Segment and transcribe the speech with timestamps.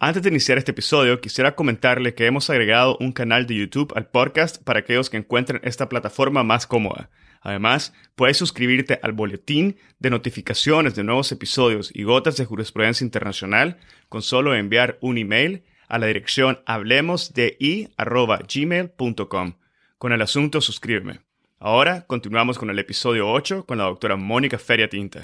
[0.00, 4.06] Antes de iniciar este episodio, quisiera comentarle que hemos agregado un canal de YouTube al
[4.06, 7.10] podcast para aquellos que encuentren esta plataforma más cómoda.
[7.40, 13.78] Además, puedes suscribirte al boletín de notificaciones de nuevos episodios y gotas de jurisprudencia internacional
[14.08, 19.54] con solo enviar un email a la dirección hablemosdi.gmail.com.
[19.98, 21.22] Con el asunto suscríbeme.
[21.58, 25.18] Ahora continuamos con el episodio 8 con la doctora Mónica Feria Tinta.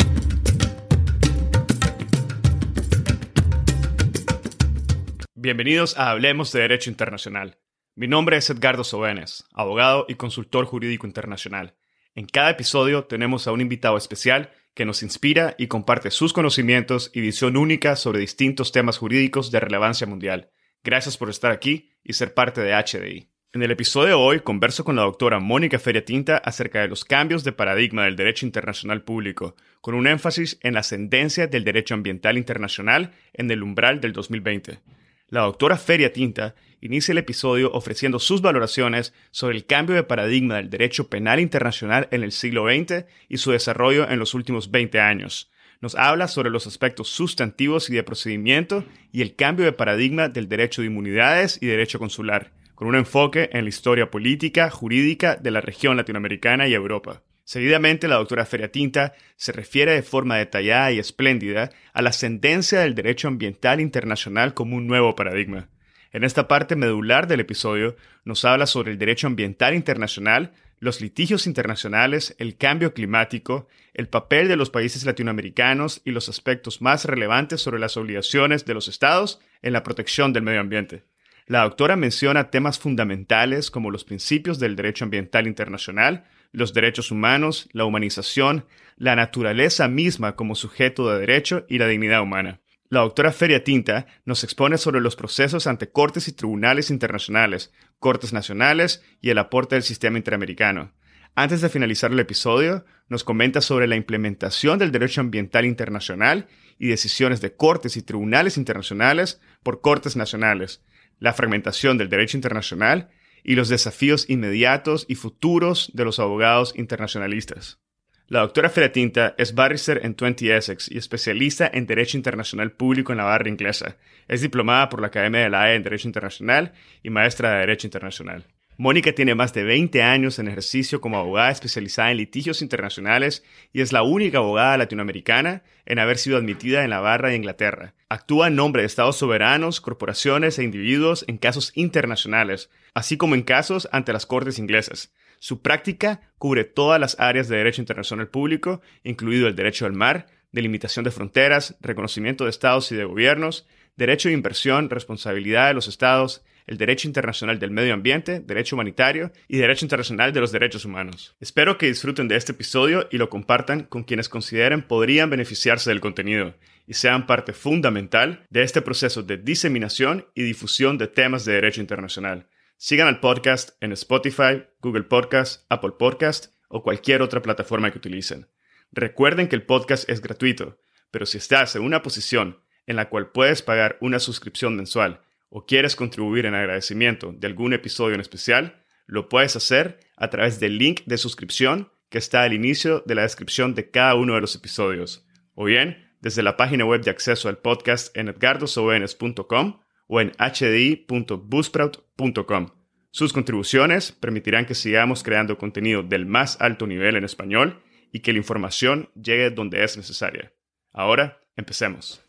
[5.44, 7.58] Bienvenidos a Hablemos de Derecho Internacional.
[7.94, 11.74] Mi nombre es Edgardo Sobenes, abogado y consultor jurídico internacional.
[12.14, 17.10] En cada episodio tenemos a un invitado especial que nos inspira y comparte sus conocimientos
[17.12, 20.48] y visión única sobre distintos temas jurídicos de relevancia mundial.
[20.82, 23.28] Gracias por estar aquí y ser parte de HDI.
[23.52, 27.04] En el episodio de hoy converso con la doctora Mónica Feria Tinta acerca de los
[27.04, 31.92] cambios de paradigma del derecho internacional público, con un énfasis en la ascendencia del derecho
[31.92, 34.80] ambiental internacional en el umbral del 2020.
[35.28, 40.56] La doctora Feria Tinta inicia el episodio ofreciendo sus valoraciones sobre el cambio de paradigma
[40.56, 45.00] del derecho penal internacional en el siglo XX y su desarrollo en los últimos 20
[45.00, 45.50] años.
[45.80, 50.48] Nos habla sobre los aspectos sustantivos y de procedimiento y el cambio de paradigma del
[50.48, 55.50] derecho de inmunidades y derecho consular, con un enfoque en la historia política, jurídica de
[55.50, 57.22] la región latinoamericana y Europa.
[57.44, 62.94] Seguidamente, la doctora Feriatinta se refiere de forma detallada y espléndida a la ascendencia del
[62.94, 65.68] derecho ambiental internacional como un nuevo paradigma.
[66.10, 71.46] En esta parte medular del episodio nos habla sobre el derecho ambiental internacional, los litigios
[71.46, 77.60] internacionales, el cambio climático, el papel de los países latinoamericanos y los aspectos más relevantes
[77.60, 81.04] sobre las obligaciones de los estados en la protección del medio ambiente.
[81.46, 87.68] La doctora menciona temas fundamentales como los principios del derecho ambiental internacional, los derechos humanos,
[87.72, 88.64] la humanización,
[88.96, 92.60] la naturaleza misma como sujeto de derecho y la dignidad humana.
[92.88, 98.32] La doctora Feria Tinta nos expone sobre los procesos ante cortes y tribunales internacionales, cortes
[98.32, 100.92] nacionales y el aporte del sistema interamericano.
[101.34, 106.46] Antes de finalizar el episodio, nos comenta sobre la implementación del derecho ambiental internacional
[106.78, 110.84] y decisiones de cortes y tribunales internacionales por cortes nacionales,
[111.18, 113.10] la fragmentación del derecho internacional
[113.44, 117.78] y los desafíos inmediatos y futuros de los abogados internacionalistas.
[118.26, 123.18] La doctora Feratinta es barrister en 20 Essex y especialista en Derecho Internacional Público en
[123.18, 123.98] la barra inglesa.
[124.28, 126.72] Es diplomada por la Academia de la AE en Derecho Internacional
[127.02, 128.46] y maestra de Derecho Internacional.
[128.76, 133.82] Mónica tiene más de 20 años en ejercicio como abogada especializada en litigios internacionales y
[133.82, 137.94] es la única abogada latinoamericana en haber sido admitida en la barra de Inglaterra.
[138.08, 143.42] Actúa en nombre de estados soberanos, corporaciones e individuos en casos internacionales, así como en
[143.42, 145.12] casos ante las cortes inglesas.
[145.38, 150.26] Su práctica cubre todas las áreas de derecho internacional público, incluido el derecho al mar,
[150.50, 155.86] delimitación de fronteras, reconocimiento de estados y de gobiernos, derecho de inversión, responsabilidad de los
[155.86, 160.84] estados, el derecho internacional del medio ambiente, derecho humanitario y derecho internacional de los derechos
[160.84, 161.36] humanos.
[161.40, 166.00] Espero que disfruten de este episodio y lo compartan con quienes consideren podrían beneficiarse del
[166.00, 166.54] contenido
[166.86, 171.80] y sean parte fundamental de este proceso de diseminación y difusión de temas de derecho
[171.80, 172.48] internacional.
[172.76, 178.48] Sigan al podcast en Spotify, Google Podcast, Apple Podcast o cualquier otra plataforma que utilicen.
[178.90, 180.78] Recuerden que el podcast es gratuito,
[181.10, 185.20] pero si estás en una posición en la cual puedes pagar una suscripción mensual
[185.56, 190.58] o quieres contribuir en agradecimiento de algún episodio en especial, lo puedes hacer a través
[190.58, 194.40] del link de suscripción que está al inicio de la descripción de cada uno de
[194.40, 199.78] los episodios, o bien desde la página web de acceso al podcast en edgardosobenes.com
[200.08, 202.70] o en hdi.busprout.com.
[203.12, 208.32] Sus contribuciones permitirán que sigamos creando contenido del más alto nivel en español y que
[208.32, 210.52] la información llegue donde es necesaria.
[210.92, 212.23] Ahora, empecemos.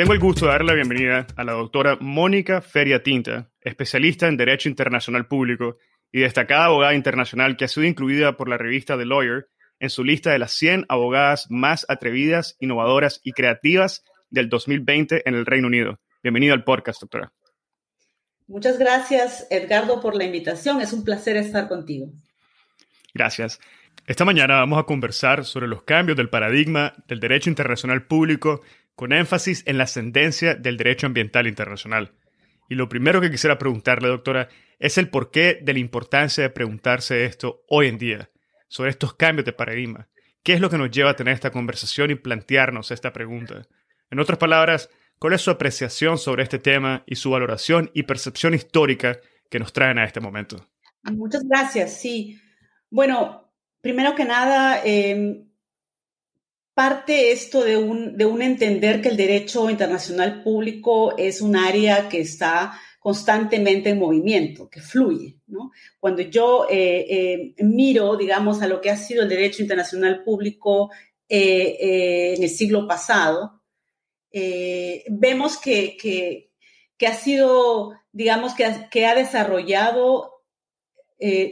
[0.00, 4.38] Tengo el gusto de darle la bienvenida a la doctora Mónica Feria Tinta, especialista en
[4.38, 5.76] Derecho Internacional Público
[6.10, 10.02] y destacada abogada internacional que ha sido incluida por la revista The Lawyer en su
[10.02, 15.66] lista de las 100 abogadas más atrevidas, innovadoras y creativas del 2020 en el Reino
[15.66, 16.00] Unido.
[16.22, 17.34] Bienvenida al podcast, doctora.
[18.46, 20.80] Muchas gracias, Edgardo, por la invitación.
[20.80, 22.10] Es un placer estar contigo.
[23.12, 23.60] Gracias.
[24.06, 28.62] Esta mañana vamos a conversar sobre los cambios del paradigma del derecho internacional público
[28.94, 32.12] con énfasis en la ascendencia del derecho ambiental internacional.
[32.68, 34.48] Y lo primero que quisiera preguntarle, doctora,
[34.78, 38.30] es el porqué de la importancia de preguntarse esto hoy en día,
[38.68, 40.08] sobre estos cambios de paradigma.
[40.42, 43.66] ¿Qué es lo que nos lleva a tener esta conversación y plantearnos esta pregunta?
[44.10, 44.88] En otras palabras,
[45.18, 49.18] ¿cuál es su apreciación sobre este tema y su valoración y percepción histórica
[49.50, 50.64] que nos traen a este momento?
[51.02, 52.40] Muchas gracias, sí.
[52.90, 55.44] Bueno, primero que nada, eh,
[56.80, 62.08] parte esto de un, de un entender que el derecho internacional público es un área
[62.08, 65.36] que está constantemente en movimiento, que fluye.
[65.98, 70.90] Cuando yo eh, eh, miro, digamos, a lo que ha sido el derecho internacional público
[71.28, 73.60] eh, en el siglo pasado,
[74.32, 76.50] vemos que, que,
[76.96, 80.39] que, ha sido, digamos, que, que ha desarrollado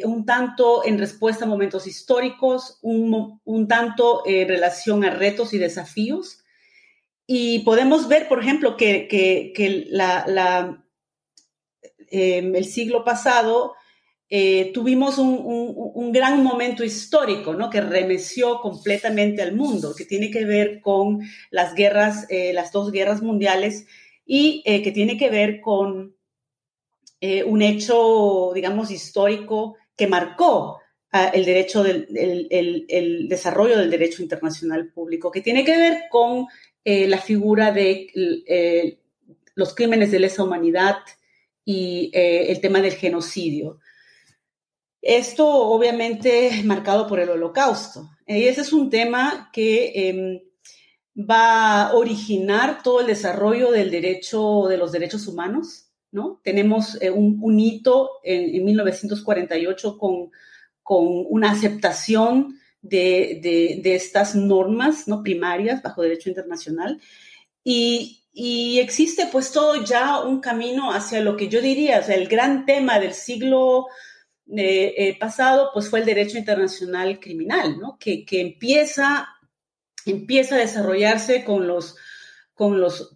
[0.04, 5.58] un tanto en respuesta a momentos históricos, un, un tanto en relación a retos y
[5.58, 6.42] desafíos.
[7.26, 10.84] Y podemos ver, por ejemplo, que, que la, la
[12.10, 13.74] Em, el siglo pasado,
[14.30, 17.70] eh, tuvimos un, gran momento histórico, ¿no?
[17.70, 21.20] Que remeció completamente al mundo, que tiene que ver con
[21.50, 23.86] las guerras, eh, las dos guerras mundiales
[24.24, 26.16] y eh, que tiene que ver con
[27.20, 30.78] un hecho, digamos, histórico que marcó
[31.10, 32.06] ah, el derecho del
[32.88, 36.46] el, desarrollo del derecho internacional público, que tiene que ver con
[36.84, 38.98] la figura de
[39.54, 40.96] los crímenes de lesa humanidad,
[41.68, 43.78] y eh, el tema del genocidio.
[45.02, 48.08] Esto obviamente marcado por el holocausto.
[48.26, 50.40] Y ese es un tema que em,
[51.14, 55.87] va a originar todo el desarrollo del derecho, de los derechos humanos,
[56.42, 60.30] Tenemos eh, un, hito en, 1948 con,
[60.82, 63.40] con una aceptación de,
[63.82, 65.22] de, estas normas ¿no?
[65.22, 67.00] primarias bajo derecho internacional.
[67.64, 72.14] Y, y existe pues todo ya un camino hacia lo que yo diría, o sea,
[72.14, 73.88] el gran tema del siglo
[74.50, 77.98] eh, eh, pasado pues fue el derecho internacional criminal, ¿no?
[77.98, 79.28] Que, que, empieza,
[80.06, 81.96] empieza a desarrollarse con los,
[82.54, 83.12] con los,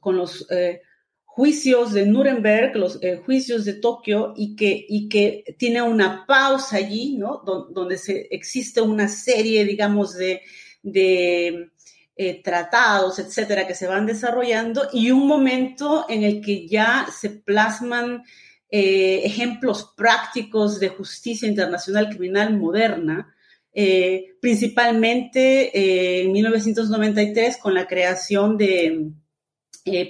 [1.34, 7.17] juicios de Nuremberg, los juicios de Tokio, y que, y que tiene una pausa allí,
[7.17, 7.43] ¿no?
[7.44, 10.43] donde se, existe una serie, digamos, de,
[10.82, 11.70] de
[12.14, 17.31] eh, tratados, etcétera, que se van desarrollando y un momento en el que ya se
[17.31, 18.25] plasman
[18.69, 23.35] eh, ejemplos prácticos de justicia internacional criminal moderna,
[23.73, 29.12] eh, principalmente en 1993 con la creación de,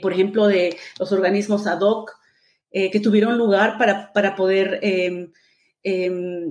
[0.00, 2.12] por ejemplo, de los organismos ad hoc
[2.70, 5.30] que tuvieron lugar para, para poder em,
[5.82, 6.50] em,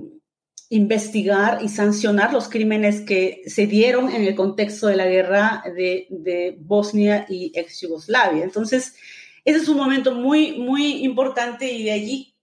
[0.72, 6.56] investigar y sancionar los crímenes que se dieron en el contexto de la guerra de,
[6.60, 8.42] Bosnia y ex Yugoslavia.
[8.42, 8.94] Entonces,
[9.44, 12.36] ese es un momento muy, muy importante y de allí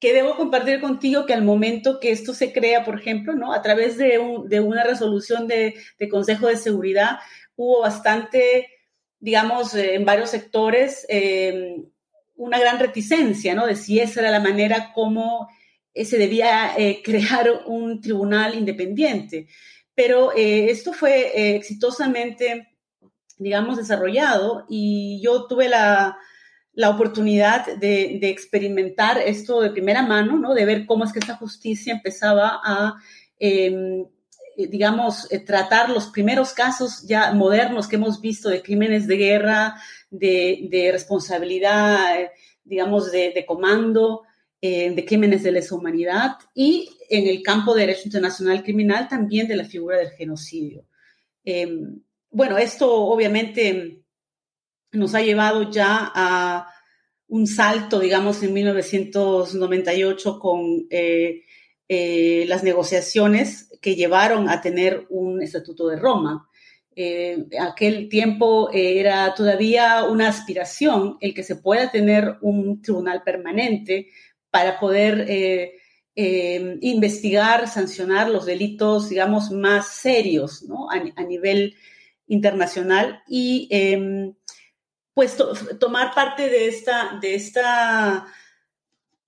[0.00, 3.52] que debo compartir contigo que al momento que esto se crea, por ejemplo, ¿no?
[3.52, 5.76] a través de, una resolución de,
[6.10, 7.20] Consejo de Seguridad,
[7.54, 8.66] hubo bastante,
[9.22, 11.76] digamos, eh, en varios sectores, eh,
[12.34, 13.66] una gran reticencia, ¿no?
[13.66, 15.48] De si esa era la manera como
[15.94, 16.72] eh, se debía
[17.04, 19.46] crear un tribunal independiente.
[19.94, 22.68] Pero esto fue exitosamente,
[23.38, 26.16] digamos, desarrollado y yo tuve la,
[26.88, 30.54] oportunidad de, experimentar esto de primera mano, ¿no?
[30.54, 32.94] de ver cómo es que esta justicia empezaba a,
[33.38, 34.06] em,
[34.56, 39.76] digamos, tratar los primeros casos ya modernos que hemos visto de crímenes de guerra,
[40.10, 42.30] de, responsabilidad,
[42.64, 44.22] digamos, de, de comando,
[44.64, 49.48] eh, de crímenes de lesa humanidad y en el campo de derecho internacional criminal también
[49.48, 50.86] de la figura del genocidio.
[51.44, 52.00] Em,
[52.30, 54.04] bueno, esto obviamente
[54.92, 56.72] nos ha llevado ya a
[57.26, 61.42] un salto, digamos, en 1998 con eh,
[61.88, 66.48] eh, las negociaciones que llevaron a tener un Estatuto de Roma.
[67.60, 74.08] aquel tiempo era todavía una aspiración el que se pueda tener un tribunal permanente
[74.50, 75.72] para poder eh,
[76.14, 80.88] eh, investigar, sancionar los delitos, digamos, más serios ¿no?
[80.90, 81.74] a, nivel
[82.26, 84.34] internacional y em,
[85.14, 85.36] pues
[85.80, 88.26] tomar parte de esta, de esta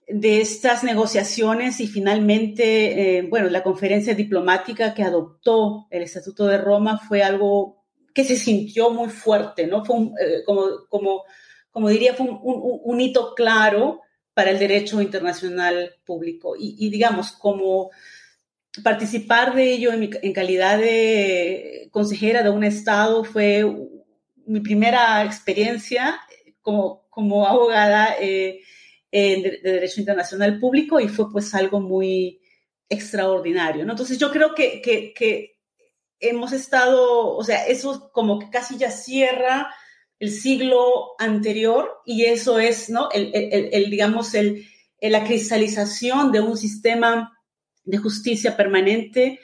[0.08, 6.58] de estas negociaciones y finalmente, eh, bueno, la conferencia diplomática que adoptó el Estatuto de
[6.58, 7.84] Roma fue algo
[8.14, 9.84] que se sintió muy fuerte, ¿no?
[9.84, 9.96] Fue
[10.44, 11.24] como, como,
[11.70, 14.02] como diría, fue un, un, hito claro
[14.34, 16.54] para el derecho internacional público.
[16.58, 17.90] Y, digamos, como
[18.82, 23.64] participar de ello en, calidad de consejera de un Estado fue
[24.46, 26.20] mi primera experiencia
[26.60, 28.60] como, como abogada eh,
[29.14, 32.40] de, Derecho Internacional Público y fue pues algo muy
[32.88, 33.84] extraordinario.
[33.84, 33.92] ¿no?
[33.92, 35.58] Entonces yo creo que, que, que
[36.20, 39.72] hemos estado, o sea, eso como que casi ya cierra
[40.18, 43.08] el siglo anterior y eso es, ¿no?
[43.12, 44.66] El, digamos, el,
[45.00, 47.38] la cristalización de un sistema
[47.84, 49.40] de justicia permanente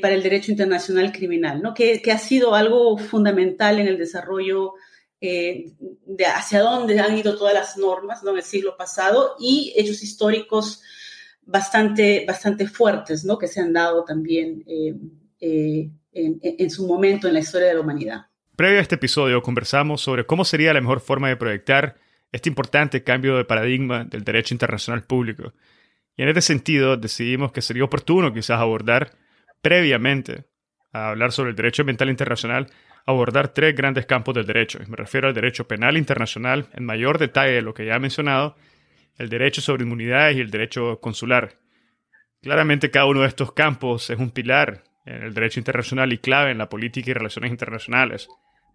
[0.00, 1.72] para el derecho internacional criminal, ¿no?
[1.72, 4.74] que, ha sido algo fundamental en el desarrollo
[5.20, 8.30] de hacia dónde han ido todas las normas ¿no?
[8.30, 10.82] en el siglo pasado y hechos históricos
[11.42, 13.36] bastante, bastante fuertes ¿no?
[13.36, 18.26] que se han dado también en, en su momento en la historia de la humanidad.
[18.56, 21.96] Previo a este episodio conversamos sobre cómo sería la mejor forma de proyectar
[22.32, 25.52] este importante cambio de paradigma del derecho internacional público.
[26.16, 29.12] Y en este sentido decidimos que sería oportuno quizás abordar
[29.62, 30.44] previamente
[30.92, 32.66] a hablar sobre el derecho ambiental internacional,
[33.06, 34.78] abordar tres grandes campos del derecho.
[34.88, 38.56] Me refiero al derecho penal internacional en mayor detalle de lo que ya he mencionado,
[39.18, 41.58] el derecho sobre inmunidades y el derecho consular.
[42.42, 46.50] Claramente cada uno de estos campos es un pilar en el derecho internacional y clave
[46.50, 48.28] en la política y relaciones internacionales.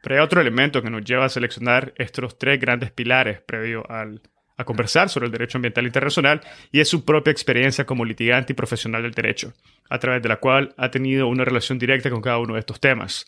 [0.04, 4.64] Pero hay otro elemento que nos lleva a seleccionar estos tres grandes pilares previo a
[4.64, 6.42] conversar sobre el derecho ambiental internacional
[6.72, 9.54] y es su propia experiencia como litigante y profesional del derecho,
[9.90, 12.80] a través de la cual ha tenido una relación directa con cada uno de estos
[12.80, 13.26] temas.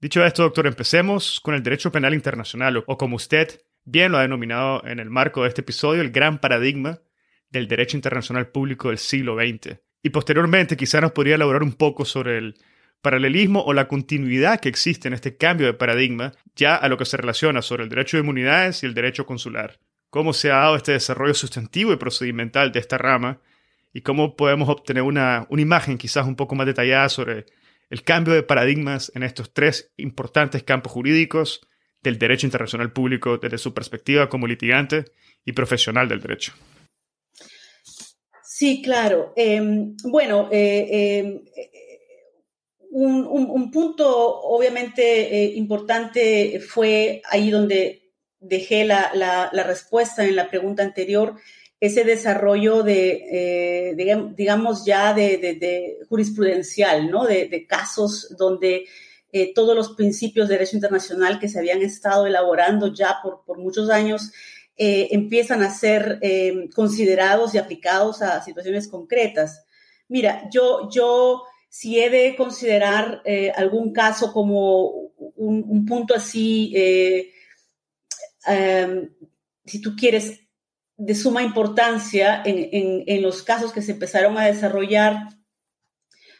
[0.00, 4.22] Dicho esto, doctor, empecemos con el derecho penal internacional, o como usted bien lo ha
[4.22, 7.00] denominado en el marco de este episodio, el gran paradigma
[7.50, 9.78] del derecho internacional público del siglo XX.
[10.02, 12.54] Y posteriormente quizá nos podría elaborar un poco sobre el
[13.02, 17.04] paralelismo o la continuidad que existe en este cambio de paradigma ya a lo que
[17.04, 19.80] se relaciona sobre el derecho de inmunidades y el derecho consular.
[20.08, 23.40] Cómo se ha dado este desarrollo sustantivo y procedimental de esta rama
[23.92, 27.44] y cómo podemos obtener una, una imagen quizás un poco más detallada sobre
[27.90, 31.60] el cambio de paradigmas en estos tres importantes campos jurídicos
[32.02, 35.04] del derecho internacional público desde su perspectiva como litigante
[35.44, 36.52] y profesional del derecho.
[38.42, 39.32] Sí, claro.
[39.36, 41.40] Em, bueno, eh, em,
[42.90, 44.06] un, punto
[44.40, 51.36] obviamente eh, importante fue ahí donde dejé la, respuesta en la pregunta anterior,
[51.80, 57.24] ese desarrollo de, eh, digamos, ya de, jurisprudencial, ¿no?
[57.24, 58.84] De, casos donde
[59.32, 63.58] eh, todos los principios de derecho internacional que se habían estado elaborando ya por, por
[63.58, 64.32] muchos años
[64.82, 66.18] empiezan a ser
[66.74, 69.66] considerados y aplicados a situaciones concretas.
[70.08, 77.30] Mira, yo, yo si he de considerar eh, algún caso como un, punto así, eh,
[78.44, 79.08] em,
[79.64, 80.40] si tú quieres,
[81.00, 85.28] de suma importancia en, los casos que se empezaron a desarrollar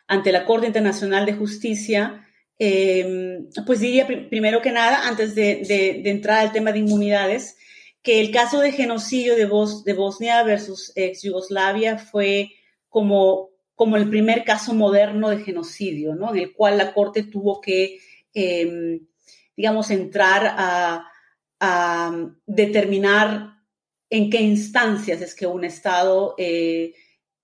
[0.07, 2.27] ante la Corte Internacional de Justicia,
[2.59, 7.57] em, pues diría primero que nada, antes de, entrar al tema de inmunidades,
[8.03, 9.49] que el caso de genocidio de,
[9.85, 12.51] de Bosnia versus ex Yugoslavia fue
[12.89, 13.51] como
[13.81, 16.35] como el primer caso moderno de genocidio, ¿no?
[16.35, 17.99] En el cual la Corte tuvo que,
[18.35, 19.07] em,
[19.57, 21.07] digamos, entrar a,
[22.47, 23.60] determinar
[24.11, 26.95] en qué instancias es que un Estado eh,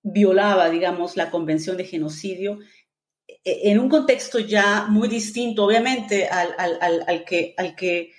[0.02, 2.58] violaba, digamos, la Convención de Genocidio,
[3.26, 8.12] e, en un contexto ya muy distinto, obviamente, al, que, al que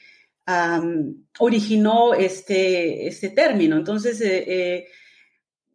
[1.39, 3.75] originó este, este término.
[3.75, 4.87] Entonces, eh, eh,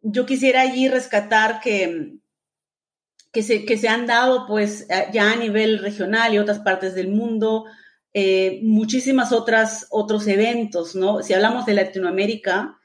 [0.01, 2.17] yo quisiera allí rescatar que
[3.31, 7.07] que se, que se han dado pues ya a nivel regional y otras partes del
[7.07, 7.65] mundo,
[8.13, 11.23] eh, muchísimas otras otros eventos, ¿no?
[11.23, 12.79] Si hablamos de Latinoamérica,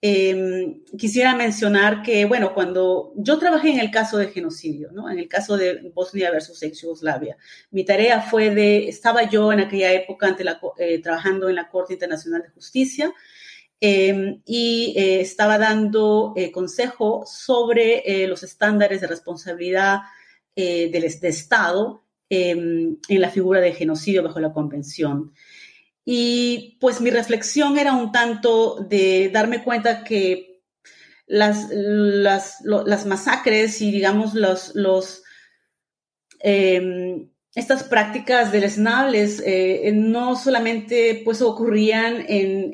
[0.00, 5.10] em, quisiera mencionar que, bueno, cuando yo trabajé en el caso de genocidio, ¿no?
[5.10, 7.36] En el caso de Bosnia versus ex Yugoslavia,
[7.70, 11.68] mi tarea fue de, estaba yo en aquella época ante la, eh, trabajando en la
[11.68, 13.12] Corte Internacional de Justicia,
[13.82, 20.00] Em, y eh, estaba dando consejo sobre los estándares de responsabilidad
[20.54, 25.32] del de Estado em, en la figura de genocidio bajo la Convención.
[26.04, 30.62] Y pues mi reflexión era un tanto de darme cuenta que
[31.26, 35.22] las, las, las masacres y digamos los, los
[36.40, 42.70] em, estas prácticas deleznables eh, no solamente pues ocurrían en,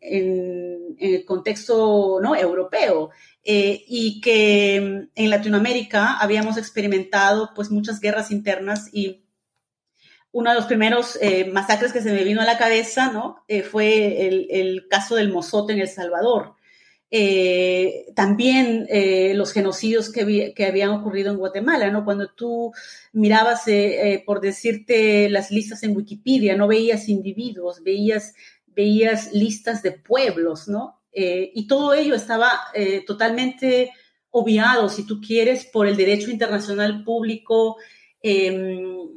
[0.00, 2.34] en, el contexto ¿no?
[2.34, 3.10] europeo
[3.46, 4.76] eh, y que
[5.14, 9.22] en Latinoamérica habíamos experimentado pues muchas guerras internas y
[10.32, 13.44] uno de los primeros eh, masacres que se me vino a la cabeza ¿no?
[13.70, 16.56] fue el, caso del Mozote en El Salvador.
[17.08, 22.04] Eh, también eh, los genocidios que, que, habían ocurrido en Guatemala, ¿no?
[22.04, 22.72] Cuando tú
[23.12, 28.34] mirabas, eh, por decirte, las listas en Wikipedia, no veías individuos, veías,
[28.66, 31.00] veías listas de pueblos, ¿no?
[31.18, 32.52] Y todo ello estaba
[33.06, 33.90] totalmente
[34.30, 37.78] obviado, si tú quieres, por el derecho internacional público
[38.20, 39.08] em,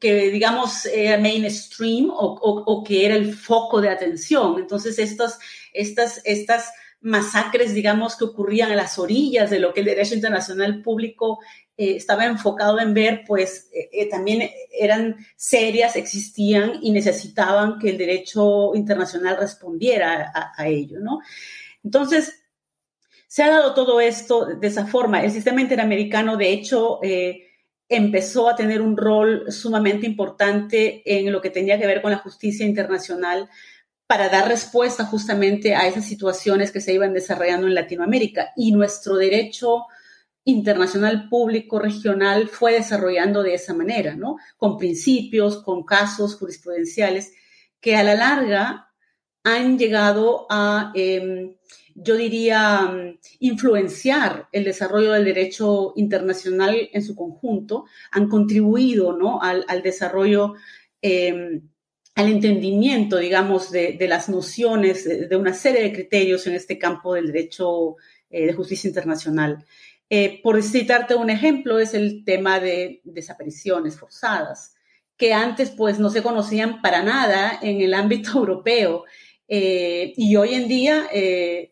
[0.00, 4.58] que digamos era mainstream o, o, o, que era el foco de atención.
[4.58, 5.38] Entonces, estas,
[5.72, 10.82] estas, estas masacres, digamos, que ocurrían a las orillas de lo que el derecho internacional
[10.82, 11.40] público
[11.76, 17.90] eh, estaba enfocado en ver, pues eh, eh, también eran serias, existían y necesitaban que
[17.90, 21.20] el derecho internacional respondiera a, ello, ¿no?
[21.82, 22.44] Entonces,
[23.26, 25.24] se ha dado todo esto de esa forma.
[25.24, 27.00] El sistema interamericano, de hecho,
[27.88, 32.18] empezó a tener un rol sumamente importante en lo que tenía que ver con la
[32.18, 33.48] justicia internacional
[34.12, 38.52] para dar respuesta justamente a esas situaciones que se iban desarrollando en Latinoamérica.
[38.56, 39.86] Y nuestro derecho
[40.44, 44.36] internacional público regional fue desarrollando de esa manera, ¿no?
[44.58, 47.32] Con principios, con casos jurisprudenciales
[47.80, 48.92] que a la larga
[49.44, 51.56] han llegado a, em,
[51.94, 59.40] yo diría, influenciar el desarrollo del derecho internacional en su conjunto, han contribuido, ¿no?
[59.40, 60.52] Al, desarrollo
[61.00, 61.71] em,
[62.14, 67.28] al entendimiento, digamos, de, las nociones, de, una serie de criterios en este campo del
[67.28, 67.96] derecho
[68.30, 69.64] eh, de justicia internacional.
[70.10, 74.74] Eh, por citarte un ejemplo, es el tema de desapariciones forzadas,
[75.16, 79.04] que antes pues no se conocían para nada en el ámbito europeo.
[79.48, 81.08] Eh, y hoy en día,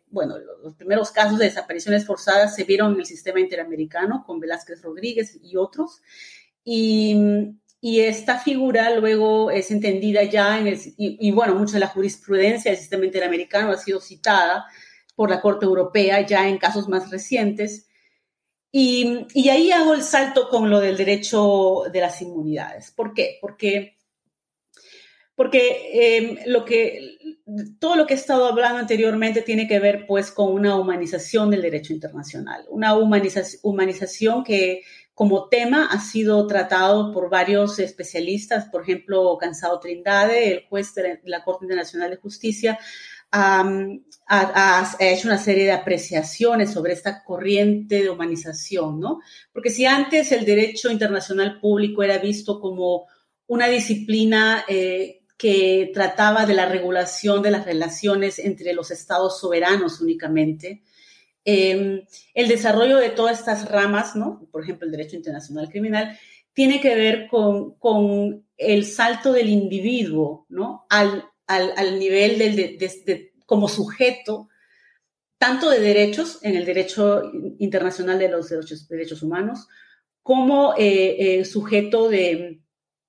[0.09, 4.83] bueno, los primeros casos de desapariciones forzadas se vieron en el sistema interamericano con Velázquez
[4.83, 6.03] Rodríguez y otros.
[6.65, 7.17] Y,
[7.81, 12.71] y esta figura luego es entendida ya en el, y, bueno, mucha de la jurisprudencia
[12.71, 14.67] del sistema interamericano ha sido citada
[15.17, 17.89] por la Corte Europea ya en casos más recientes.
[18.71, 22.93] Y, y, ahí hago el salto con lo del derecho de las inmunidades.
[22.93, 23.39] ¿Por qué?
[23.41, 23.97] Porque,
[25.35, 27.19] porque em, lo que,
[27.79, 31.63] todo lo que he estado hablando anteriormente tiene que ver pues con una humanización del
[31.63, 34.83] derecho internacional, una humanización que
[35.15, 41.21] como tema ha sido tratado por varios especialistas, por ejemplo, Cansado Trindade, el juez de
[41.25, 42.79] la Corte Internacional de Justicia,
[43.33, 49.21] ha, hecho una serie de apreciaciones sobre esta corriente de humanización, ¿no?
[49.53, 53.07] Porque si antes el derecho internacional público era visto como
[53.47, 60.01] una disciplina eh, que trataba de la regulación de las relaciones entre los estados soberanos
[60.01, 60.83] únicamente,
[61.45, 64.47] Em, el desarrollo de todas estas ramas, ¿no?
[64.53, 66.19] por ejemplo, el derecho internacional criminal,
[66.53, 70.87] tiene que ver con, el salto del individuo ¿no?
[70.91, 71.25] al,
[71.99, 74.49] nivel del, de, como sujeto,
[75.39, 77.23] tanto de derechos en el derecho
[77.59, 78.51] internacional de los
[78.89, 79.67] derechos, humanos,
[80.23, 82.61] como eh, eh, sujeto de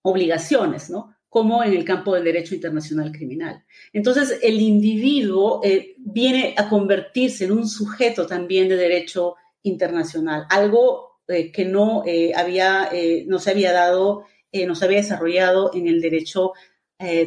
[0.04, 1.16] obligaciones, ¿no?
[1.32, 3.64] Como en el campo del derecho internacional criminal.
[3.94, 11.22] Entonces, el individuo eh, viene a convertirse en un sujeto también de derecho internacional, algo
[11.30, 12.90] eh, que no, eh, había,
[13.28, 16.52] no se había dado, no se había desarrollado en el derecho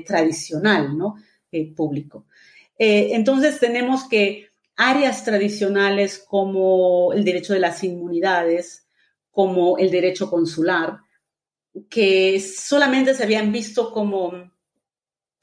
[0.07, 1.17] tradicional, ¿no?
[1.75, 2.27] público.
[2.77, 8.87] entonces, tenemos que áreas tradicionales como el derecho de las inmunidades,
[9.31, 10.99] como el derecho consular,
[11.91, 14.51] que solamente se habían visto como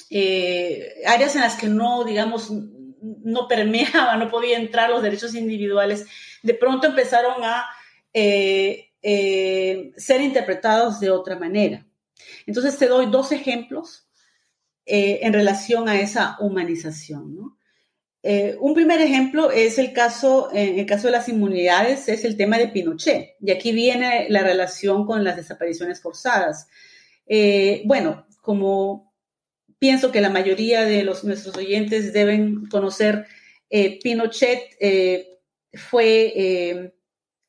[0.09, 6.05] eh, áreas en las que no, digamos, no permeaba, no podía entrar los derechos individuales,
[6.43, 7.65] de pronto empezaron a
[8.13, 11.85] eh, eh, ser interpretados de otra manera.
[12.45, 14.07] Entonces te doy dos ejemplos
[14.85, 17.35] en relación a esa humanización.
[17.35, 17.57] ¿no?
[18.23, 22.37] Eh, un primer ejemplo es el caso, en el caso de las inmunidades, es el
[22.37, 23.35] tema de Pinochet.
[23.41, 26.67] Y aquí viene la relación con las desapariciones forzadas.
[27.25, 29.13] Eh, bueno, como
[29.79, 33.25] pienso que la mayoría de los, nuestros oyentes deben conocer,
[33.69, 34.59] eh, Pinochet
[35.73, 36.93] fue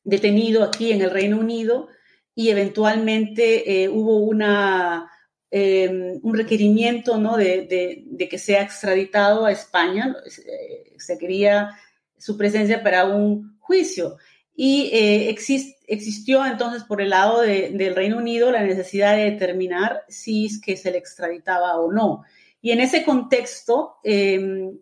[0.03, 1.89] detenido aquí en el Reino Unido
[2.33, 5.12] y eventualmente hubo una
[5.55, 7.37] Em, un requerimiento ¿no?
[7.37, 10.15] de, que sea extraditado a España.
[10.47, 11.77] Eh, se quería
[12.17, 14.17] su presencia para un juicio.
[14.55, 20.47] Y eh, existió entonces por el lado del Reino Unido la necesidad de determinar si
[20.47, 22.23] es que se le extraditaba o no.
[22.59, 24.79] Y en ese contexto, em,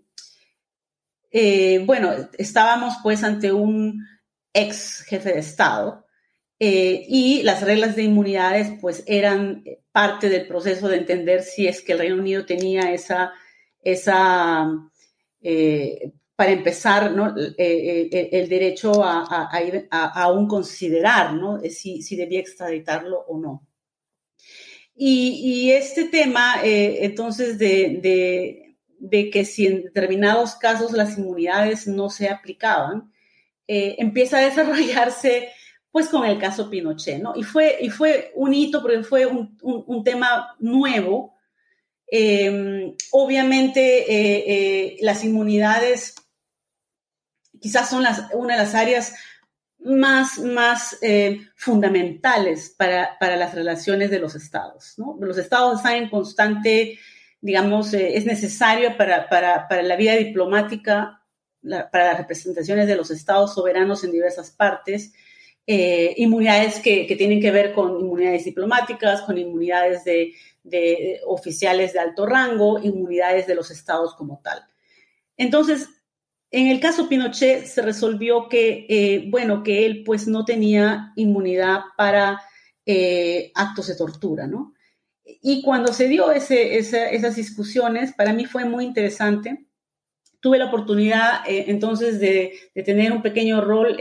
[1.31, 4.07] eh, bueno, estábamos pues ante un
[4.53, 6.05] ex jefe de Estado
[6.63, 11.81] eh, y las reglas de inmunidades pues eran parte del proceso de entender si es
[11.81, 13.33] que el Reino Unido tenía esa,
[13.81, 14.69] esa
[15.41, 17.33] eh, para empezar, ¿no?
[17.57, 19.25] Eh, el derecho a,
[19.89, 21.59] a, aún considerar ¿no?
[21.61, 23.67] si, si, debía extraditarlo o no.
[24.93, 32.29] Y, este tema, entonces, de, de, que si en determinados casos las inmunidades no se
[32.29, 33.11] aplicaban,
[33.65, 35.49] empieza a desarrollarse
[35.91, 37.33] pues con el caso Pinochet, ¿no?
[37.35, 41.35] Y fue, y fue un hito porque fue un, un, tema nuevo.
[42.07, 46.15] Em, obviamente eh, eh, las inmunidades
[47.59, 49.13] quizás son las, una de las áreas
[49.79, 54.93] más, más eh, fundamentales para, para, las relaciones de los estados.
[54.97, 55.17] ¿no?
[55.19, 56.99] Los estados están en constante,
[57.41, 61.21] digamos, es necesario para, para, para, la vida diplomática,
[61.91, 65.13] para las representaciones de los estados soberanos en diversas partes,
[65.67, 71.99] eh, inmunidades que, tienen que ver con inmunidades diplomáticas, con inmunidades de, de oficiales de
[71.99, 74.63] alto rango, inmunidades de los estados como tal.
[75.37, 75.89] Entonces,
[76.51, 81.81] en el caso Pinochet se resolvió que, eh, bueno, que él pues no tenía inmunidad
[81.97, 82.41] para
[82.85, 84.73] eh, actos de tortura, ¿no?
[85.23, 89.65] Y cuando se dio ese, esas discusiones, para mí fue muy interesante.
[90.41, 93.97] Tuve la oportunidad eh, entonces de, de, tener un pequeño rol,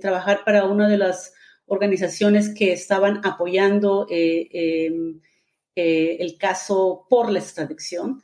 [0.00, 1.32] trabajar para una de las
[1.66, 5.20] organizaciones que estaban apoyando em,
[5.74, 8.20] el caso por la extradición.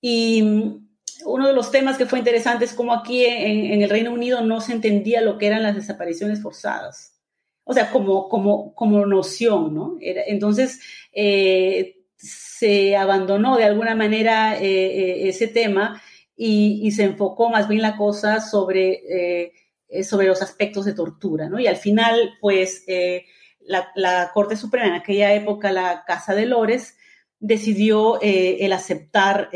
[0.00, 0.80] Y
[1.24, 4.60] uno de los temas que fue interesante es cómo aquí en, el Reino Unido no
[4.60, 7.14] se entendía lo que eran las desapariciones forzadas.
[7.64, 9.96] O sea, como, como, como noción, ¿no?
[10.00, 10.80] entonces,
[11.12, 16.00] eh, se abandonó de alguna manera eh, eh, ese tema
[16.36, 19.52] y, se enfocó más bien la cosa sobre,
[20.02, 21.58] sobre los aspectos de tortura, ¿no?
[21.58, 22.84] Y al final, pues,
[23.60, 26.96] la, la, Corte Suprema, en aquella época, la Casa de Lores,
[27.40, 29.50] decidió el aceptar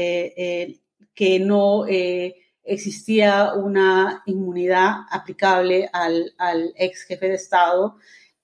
[1.20, 6.32] que no eh, existía una inmunidad aplicable al,
[6.76, 7.96] ex jefe de Estado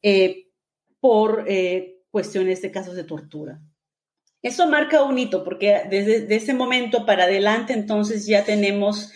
[0.03, 0.49] eh,
[1.01, 3.61] por eh, cuestiones de casos de tortura.
[4.47, 9.11] Eso marca un hito porque desde ese momento para adelante entonces ya tenemos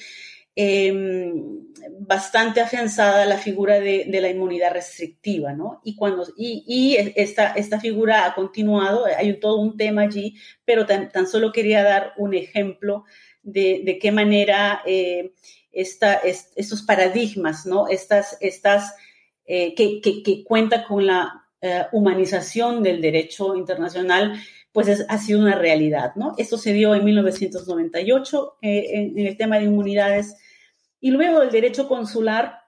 [0.57, 1.69] em,
[2.01, 5.81] bastante afianzada la figura de, la inmunidad restrictiva, ¿no?
[5.85, 11.29] Y, cuando, y, esta, esta figura ha continuado, hay todo un tema allí, pero tan,
[11.29, 13.05] solo quería dar un ejemplo
[13.45, 15.31] de, qué manera eh,
[15.71, 17.87] estos paradigmas, ¿no?
[17.87, 18.97] Estas, estas
[19.47, 24.41] eh, que, que, cuenta con la eh, humanización del derecho internacional,
[24.73, 26.35] pues ha sido una realidad, ¿no?
[26.39, 30.37] Esto se dio en 1998 en, en el tema de inmunidades
[31.01, 32.61] y luego el derecho consular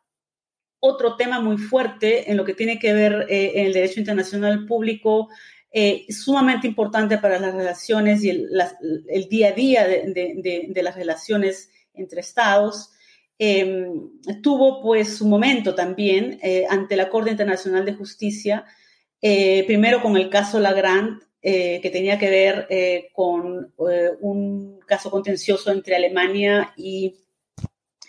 [0.81, 5.29] otro tema muy fuerte en lo que tiene que ver en el derecho internacional público
[5.75, 8.47] eh, sumamente importante para las relaciones y el,
[9.31, 12.91] día a día de, las relaciones entre estados.
[13.39, 14.11] Em,
[14.43, 18.67] tuvo pues su momento también eh, ante la Corte Internacional de Justicia,
[19.23, 22.69] eh, primero con el caso Lagrand, que tenía que ver
[23.13, 23.73] con
[24.21, 27.17] un caso contencioso entre Alemania y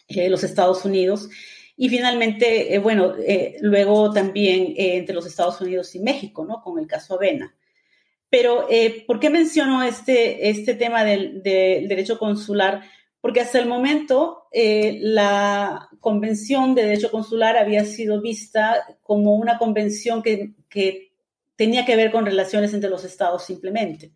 [0.08, 1.30] los Estados Unidos.
[1.76, 6.62] Y finalmente, eh, bueno, eh, luego también eh, entre los Estados Unidos y México, ¿no?
[6.62, 7.56] Con el caso Avena.
[8.30, 8.68] Pero,
[9.06, 12.82] ¿por qué menciono este, este tema del, derecho consular?
[13.22, 20.24] Porque hasta el momento la Convención de Derecho Consular había sido vista como una convención
[20.24, 21.13] que
[21.56, 24.14] tenía que ver con relaciones entre los estados simplemente.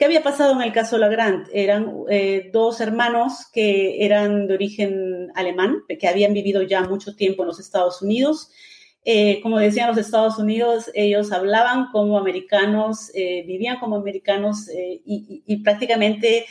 [0.00, 1.48] ¿Qué había pasado en el caso Lagrand?
[1.52, 7.42] Eran eh, dos hermanos que eran de origen alemán, que habían vivido ya mucho tiempo
[7.42, 8.50] en los Estados Unidos.
[9.04, 15.62] Eh, como decían los Estados Unidos, ellos hablaban como americanos, eh, vivían como americanos y,
[15.62, 16.46] prácticamente,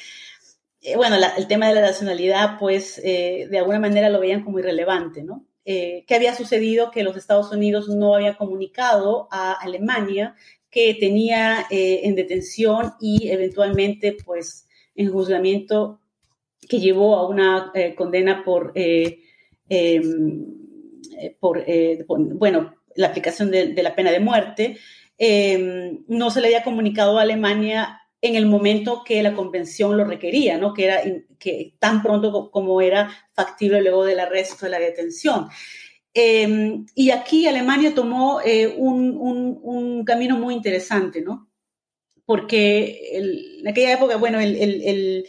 [0.95, 5.48] bueno, el tema de la nacionalidad, pues de alguna manera lo veían como irrelevante, ¿no?
[5.71, 6.89] ¿Qué había sucedido?
[6.89, 10.35] Que los Estados Unidos no había comunicado a Alemania
[10.71, 15.99] que tenía eh, en detención y eventualmente pues en juzgamiento
[16.67, 19.21] que llevó a una eh, condena por, eh,
[19.67, 20.45] em,
[21.39, 21.65] por
[22.35, 24.77] bueno, la aplicación de, la pena de muerte.
[25.17, 30.03] Em, no se le había comunicado a Alemania en el momento que la convención lo
[30.03, 30.73] requería, ¿no?
[30.73, 31.01] que era
[31.37, 35.47] que tan pronto como era factible luego del arresto, de la detención.
[36.13, 41.49] Em, y aquí Alemania tomó eh, un, camino muy interesante, ¿no?
[42.25, 42.99] Porque
[43.61, 45.25] en aquella época, bueno, el,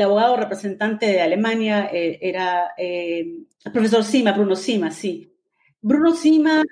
[0.00, 5.32] abogado representante de Alemania eh, era el eh, profesor Sima, Bruno Sima, sí.
[5.80, 6.62] Bruno Sima,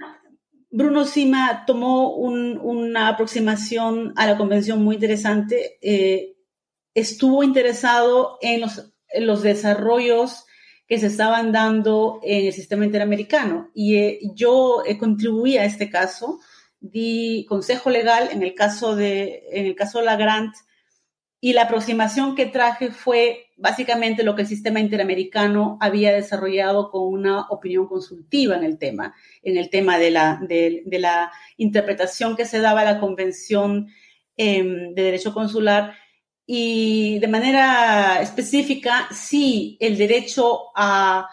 [0.70, 5.78] Bruno Sima tomó una aproximación a la convención muy interesante.
[6.94, 10.44] estuvo interesado en los, desarrollos
[10.90, 13.70] que se estaban dando en el sistema interamericano.
[13.74, 16.40] Y eh, yo eh, contribuí a este caso,
[16.80, 20.52] di consejo legal en el caso de, en el caso Lagrant,
[21.40, 27.02] y la aproximación que traje fue básicamente lo que el sistema interamericano había desarrollado con
[27.02, 32.82] una opinión consultiva en el tema, en el tema de la, interpretación que se daba
[32.82, 33.88] a la Convención
[34.36, 35.94] em, de Derecho Consular
[36.46, 41.28] y de manera específica, sí, el derecho a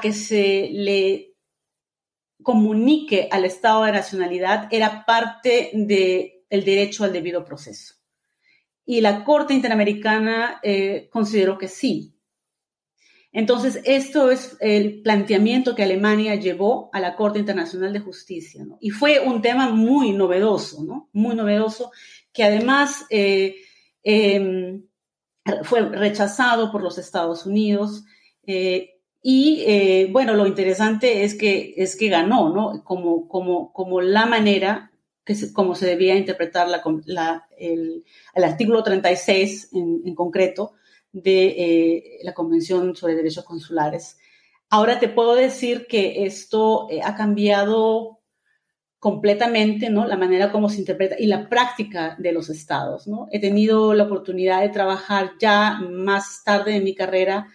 [0.00, 1.34] que se le
[2.42, 7.99] comunique al Estado de nacionalidad era parte del derecho al debido proceso.
[8.90, 12.12] Y la Corte Interamericana eh, consideró que sí.
[13.30, 18.66] Entonces, esto es el planteamiento que Alemania llevó a la Corte Internacional de Justicia.
[18.80, 21.08] Y fue un tema muy novedoso, ¿no?
[21.12, 21.92] Muy novedoso,
[22.32, 23.58] que además eh,
[24.02, 24.82] em,
[25.62, 28.02] fue rechazado por los Estados Unidos.
[28.44, 32.82] Eh, y bueno, lo interesante es que, es que ganó, ¿no?
[32.82, 34.89] Como, como, como la manera
[35.30, 40.72] que se, como se debía interpretar la, la, el, el, artículo 36 en, en concreto
[41.12, 44.18] de eh, la Convención sobre Derechos Consulares.
[44.70, 48.18] Ahora te puedo decir que esto eh, ha cambiado
[48.98, 50.04] completamente, ¿no?
[50.04, 53.28] La manera como se interpreta y la práctica de los estados, ¿no?
[53.30, 57.46] He tenido la oportunidad de trabajar ya más tarde en mi carrera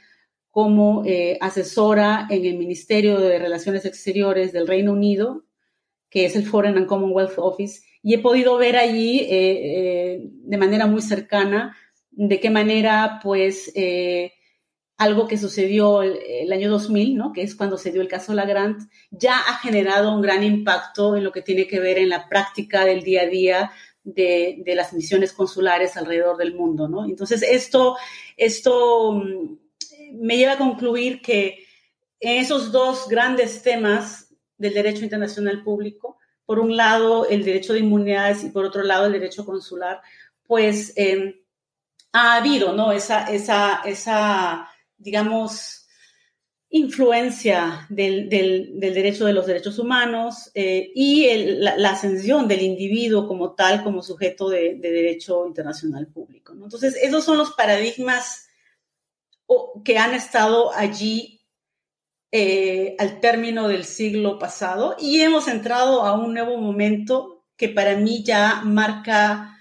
[0.50, 5.44] como eh, asesora en el Ministerio de Relaciones Exteriores del Reino Unido,
[6.16, 10.58] que es el Foreign and Commonwealth Office, y he podido ver allí eh, eh, de
[10.58, 11.76] manera muy cercana
[12.10, 13.74] de qué manera, pues,
[14.96, 17.34] algo que sucedió el, año 2000, ¿no?
[17.34, 21.26] que es cuando se dio el caso Lagrant, ya ha generado un gran impacto en
[21.26, 23.72] lo que tiene que ver en la práctica del día a día
[24.06, 26.88] de, de las misiones consulares alrededor del mundo.
[26.88, 27.04] ¿no?
[27.04, 27.98] Entonces, esto,
[28.38, 29.58] esto mm,
[30.14, 31.66] me lleva a concluir que
[32.22, 34.25] en esos dos grandes temas
[34.58, 39.06] del derecho internacional público, por un lado el derecho de inmunidades y por otro lado
[39.06, 40.02] el derecho consular,
[40.48, 41.34] pues em,
[42.12, 42.92] ha habido ¿no?
[42.92, 45.86] esa, esa, esa digamos,
[46.70, 53.54] influencia del, del, derecho de los derechos humanos eh, y la, ascensión del individuo como
[53.54, 56.54] tal, como sujeto de, derecho internacional público.
[56.54, 58.48] Entonces, esos son los paradigmas
[59.84, 61.35] que han estado allí
[62.32, 67.96] eh, al término del siglo pasado y hemos entrado a un nuevo momento que para
[67.96, 69.56] mí ya marca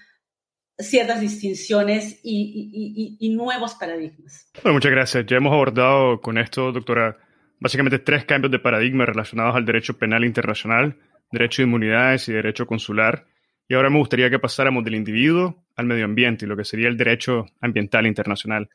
[0.77, 4.49] ciertas distinciones y, nuevos paradigmas.
[4.61, 5.25] Bueno, muchas gracias.
[5.25, 7.17] Ya hemos abordado con esto, doctora,
[7.59, 10.97] básicamente tres cambios de paradigma relacionados al derecho penal internacional,
[11.31, 13.25] derecho de inmunidades y derecho consular.
[13.67, 16.87] Y ahora me gustaría que pasáramos del individuo al medio ambiente y lo que sería
[16.87, 18.69] el derecho ambiental internacional.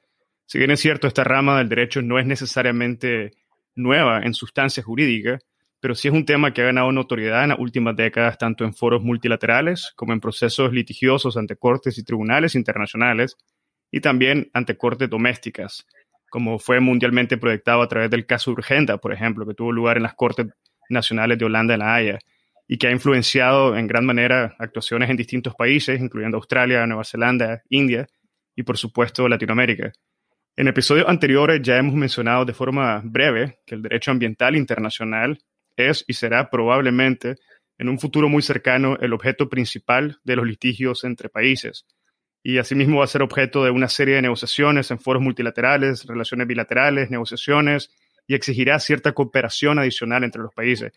[0.47, 3.33] Si bien es cierto, esta rama del derecho no es necesariamente
[3.75, 5.39] nueva en sustancia jurídica,
[5.81, 8.75] pero sí es un tema que ha ganado notoriedad en las últimas décadas, tanto en
[8.75, 13.37] foros multilaterales como en procesos litigiosos ante cortes y tribunales internacionales,
[13.91, 15.87] y también ante cortes domésticas,
[16.31, 20.05] como fue mundialmente proyectado a través del caso Urgenda, por ejemplo, que tuvo lugar en
[20.05, 20.47] las Cortes
[20.89, 22.19] Nacionales de Holanda en La Haya,
[22.69, 27.63] y que ha influenciado en gran manera actuaciones en distintos países, incluyendo Australia, Nueva Zelanda,
[27.69, 28.07] India
[28.55, 29.93] y, por supuesto, Latinoamérica.
[30.61, 35.39] En episodios anteriores ya hemos mencionado de forma breve que el derecho ambiental internacional
[35.75, 37.37] es y será probablemente
[37.79, 41.87] en un futuro muy cercano el objeto principal de los litigios entre países.
[42.43, 46.47] Y asimismo va a ser objeto de una serie de negociaciones en foros multilaterales, relaciones
[46.47, 47.91] bilaterales, negociaciones,
[48.27, 50.93] y exigirá cierta cooperación adicional entre los países.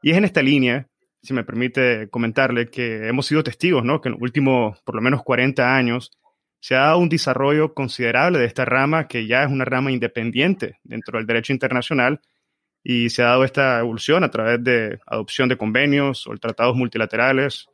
[0.00, 0.86] Y es en esta línea,
[1.24, 4.00] si me permite comentarle, que hemos sido testigos, ¿no?
[4.00, 6.12] Que en los últimos por lo menos 40 años
[6.60, 10.78] se ha dado un desarrollo considerable de esta rama, que ya es una rama independiente
[10.82, 12.20] dentro del derecho internacional,
[12.82, 17.68] y se ha dado esta evolución a través de adopción de convenios o tratados multilaterales,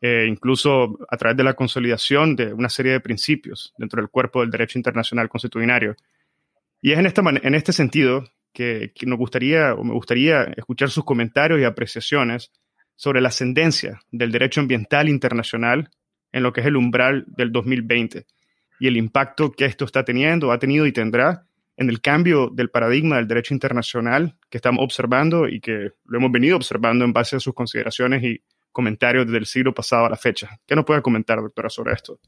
[0.00, 4.40] e incluso a través de la consolidación de una serie de principios dentro del cuerpo
[4.40, 5.96] del derecho internacional constitucionario.
[6.80, 10.90] Y es en, esta en este sentido que, que nos gustaría o me gustaría escuchar
[10.90, 12.52] sus comentarios y apreciaciones
[12.94, 15.90] sobre la ascendencia del derecho ambiental internacional
[16.32, 18.26] en lo que es el umbral del 2020
[18.80, 22.70] y el impacto que esto está teniendo, ha tenido y tendrá en el cambio del
[22.70, 27.36] paradigma del derecho internacional que estamos observando y que lo hemos venido observando en base
[27.36, 30.60] a sus consideraciones y comentarios desde el siglo pasado a la fecha.
[30.66, 32.18] ¿Qué nos puede comentar, doctora, sobre esto?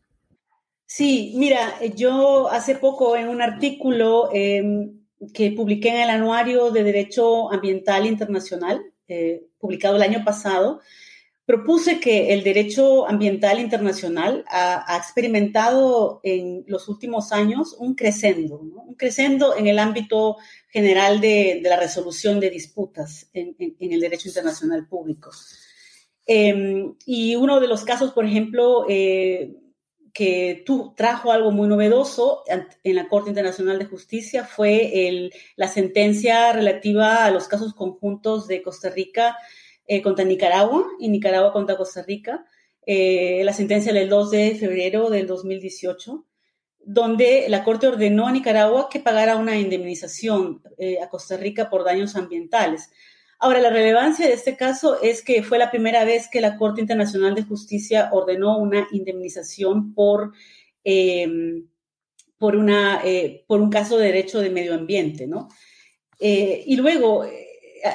[0.86, 5.00] Sí, mira, yo hace poco en un artículo em,
[5.34, 10.80] que publiqué en el Anuario de Derecho Ambiental Internacional, eh, publicado el año pasado,
[11.50, 18.94] propuse que el derecho ambiental internacional ha, experimentado en los últimos años un crescendo, un
[18.94, 20.36] crescendo en el ámbito
[20.68, 25.32] general de, la resolución de disputas en, el derecho internacional público.
[26.24, 29.56] Em, y uno de los casos, por ejemplo, eh,
[30.14, 36.52] que tú, trajo algo muy novedoso en la Corte Internacional de Justicia fue la sentencia
[36.52, 39.36] relativa a los casos conjuntos de Costa Rica
[39.92, 42.44] eh, contra Nicaragua y Nicaragua contra Costa Rica,
[42.86, 46.28] eh, la sentencia del 2 de febrero del 2018,
[46.78, 51.82] donde la Corte ordenó a Nicaragua que pagara una indemnización eh, a Costa Rica por
[51.82, 52.88] daños ambientales.
[53.40, 56.80] Ahora, la relevancia de este caso es que fue la primera vez que la Corte
[56.80, 60.34] Internacional de Justicia ordenó una indemnización por,
[60.84, 61.66] em,
[62.38, 63.02] por, una,
[63.48, 65.48] por un caso de derecho de medio ambiente, ¿no?
[66.20, 67.24] Y luego,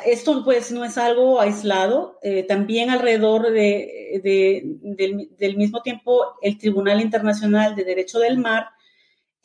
[0.06, 4.21] esto pues no es algo aislado, también alrededor de,
[5.38, 8.67] del, mismo tiempo el Tribunal Internacional de Derecho del Mar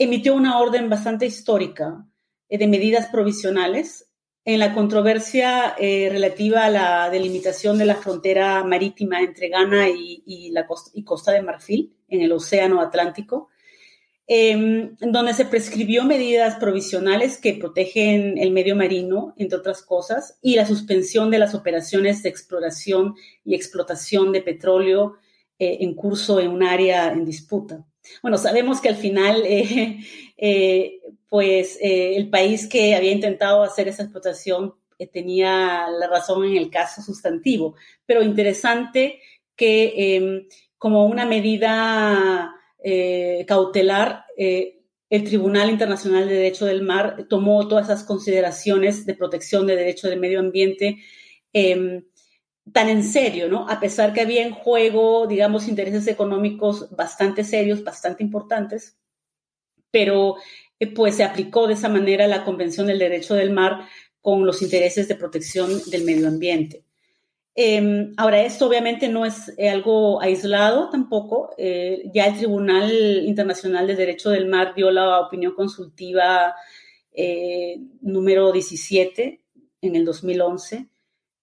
[0.01, 2.07] emitió una orden bastante histórica
[2.49, 4.11] eh, de medidas provisionales
[4.47, 10.51] en la controversia eh, relativa a la delimitación de la frontera marítima entre Ghana y,
[10.53, 13.50] la costa, de Marfil en el Océano Atlántico,
[14.33, 20.55] em, donde se prescribió medidas provisionales que protegen el medio marino, entre otras cosas, y
[20.55, 25.17] la suspensión de las operaciones de exploración y explotación de petróleo
[25.59, 27.85] eh, en curso en un área en disputa.
[28.23, 29.99] Bueno, sabemos que al final, eh,
[30.37, 34.75] eh, pues eh, el país que había intentado hacer esa explotación
[35.13, 37.75] tenía la razón en el caso sustantivo,
[38.07, 39.19] pero interesante
[39.57, 40.47] que em,
[40.79, 42.55] como una medida
[43.47, 44.25] cautelar,
[45.11, 50.09] el Tribunal Internacional de Derecho del Mar tomó todas esas consideraciones de protección de derecho
[50.09, 50.99] del medio ambiente
[51.53, 52.05] em,
[52.73, 53.69] tan en serio, ¿no?
[53.69, 58.97] A pesar que había en juego, digamos, intereses económicos bastante serios, bastante importantes,
[59.91, 60.37] pero
[60.79, 63.89] eh, pues se aplicó de esa manera la Convención del Derecho del Mar
[64.21, 66.85] con los intereses de protección del medio ambiente.
[67.55, 71.51] Em, ahora, esto obviamente no es eh, algo aislado tampoco.
[71.59, 72.91] Eh, ya el Tribunal
[73.27, 76.55] Internacional de Derecho del Mar dio la opinión consultiva
[78.01, 79.41] número 17
[79.83, 80.89] en el 2011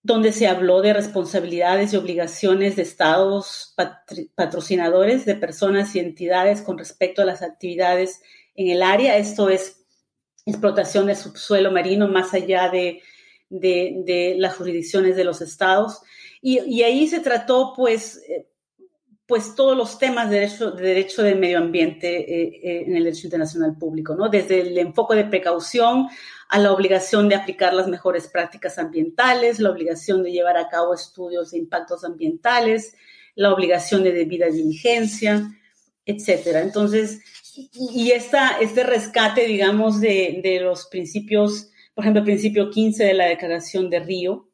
[0.08, 3.76] donde se habló de responsabilidades y obligaciones de estados
[4.36, 8.22] patrocinadores de personas y entidades con respecto a las actividades
[8.56, 9.18] en el área.
[9.18, 9.86] Esto es
[10.46, 13.02] explotación de subsuelo marino más allá de,
[13.50, 16.02] las jurisdicciones de los estados.
[16.42, 18.48] Y, ahí se trató, pues, eh,
[19.26, 20.72] pues todos los temas de derecho,
[21.22, 24.30] de del medio ambiente eh, eh, en el derecho internacional público, ¿no?
[24.30, 26.08] Desde el enfoque de precaución
[26.48, 30.94] a la obligación de aplicar las mejores prácticas ambientales, la obligación de llevar a cabo
[30.94, 32.96] estudios de impactos ambientales,
[33.36, 35.52] la obligación de debida diligencia,
[36.06, 36.62] etcétera.
[36.62, 37.20] Entonces,
[37.74, 43.14] y esta, este rescate, digamos, de, de los principios, por ejemplo, el principio 15 de
[43.16, 44.52] la Declaración de Río,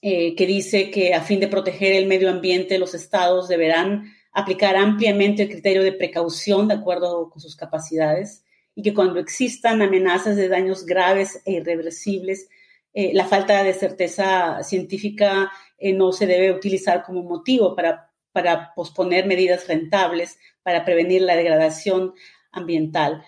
[0.00, 4.74] eh, que dice que a fin de proteger el medio ambiente, los estados deberán aplicar
[4.74, 10.34] ampliamente el criterio de precaución de acuerdo con sus capacidades y que cuando existan amenazas
[10.34, 12.48] de daños graves e irreversibles,
[12.92, 18.74] eh, la falta de certeza científica eh, no se debe utilizar como motivo para, para
[18.74, 22.14] posponer medidas rentables para prevenir la degradación
[22.50, 23.24] ambiental.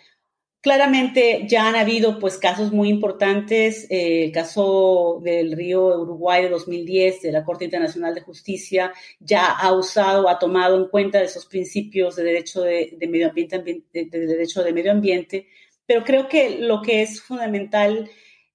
[0.64, 6.48] Claramente ya han habido pues casos muy importantes, eh, el caso del río Uruguay de
[6.48, 11.44] 2010 de la Corte Internacional de Justicia ya ha usado, ha tomado en cuenta esos
[11.44, 15.48] principios de derecho de, medio ambiente, de, derecho de medio ambiente,
[15.84, 18.08] pero creo que lo que es fundamental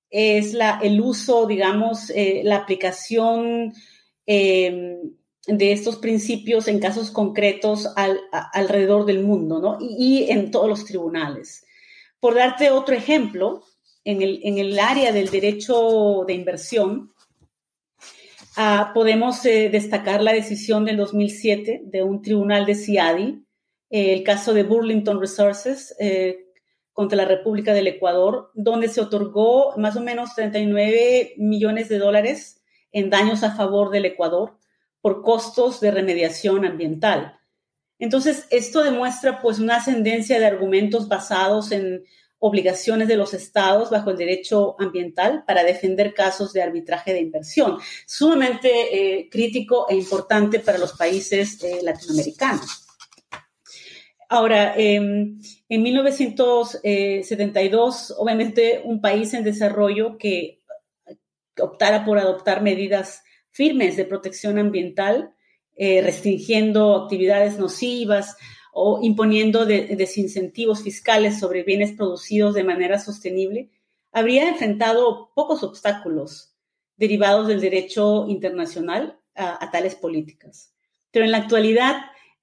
[0.10, 3.72] es la, el uso, digamos, eh, la aplicación
[4.26, 5.13] em,
[5.45, 7.88] de estos principios en casos concretos
[8.52, 9.78] alrededor del mundo, ¿no?
[9.80, 11.67] y en todos los tribunales.
[12.20, 13.64] Por darte otro ejemplo,
[14.04, 17.12] en el, área del derecho de inversión,
[18.58, 23.46] ah, podemos eh, destacar la decisión del 2007 de un tribunal de CIADI,
[23.90, 26.48] eh, el caso de Burlington Resources eh,
[26.92, 32.62] contra la República del Ecuador, donde se otorgó más o menos 39 millones de dólares
[32.92, 34.58] en daños a favor del Ecuador
[35.02, 37.38] por costos de remediación ambiental.
[38.00, 42.04] Entonces, esto demuestra pues una ascendencia de argumentos basados en
[42.40, 47.78] obligaciones de los estados bajo el derecho ambiental para defender casos de arbitraje de inversión,
[48.08, 52.86] sumamente eh, crítico e importante para los países eh, latinoamericanos.
[54.30, 60.62] Ahora, em, en 1972, obviamente un país en desarrollo que
[61.60, 65.34] optara por adoptar medidas firmes de protección ambiental
[65.82, 68.36] eh, restringiendo actividades nocivas
[68.73, 73.69] o imponiendo desincentivos fiscales sobre bienes producidos de manera sostenible,
[74.12, 76.54] habría enfrentado pocos obstáculos
[76.98, 80.73] derivados del derecho internacional a, tales políticas.
[81.12, 81.96] Pero en la actualidad,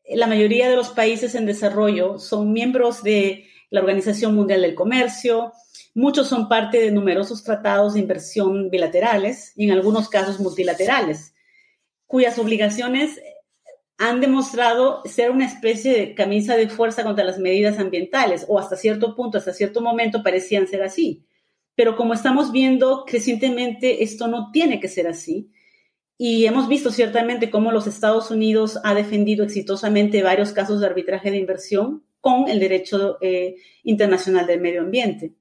[0.08, 5.52] la mayoría de los países en desarrollo son miembros de la Organización Mundial del Comercio,
[5.92, 11.34] muchos son parte de numerosos tratados de inversión bilaterales y en algunos casos multilaterales,
[12.06, 13.20] cuyas obligaciones
[13.98, 18.76] han demostrado ser una especie de camisa de fuerza contra las medidas ambientales, o hasta
[18.76, 21.24] cierto punto, hasta cierto momento parecían ser así.
[21.74, 25.50] Pero como estamos viendo crecientemente, esto no tiene que ser así.
[26.18, 31.30] Y hemos visto ciertamente cómo los Estados Unidos ha defendido exitosamente varios casos de arbitraje
[31.30, 35.34] de inversión con el derecho eh, internacional del medio ambiente.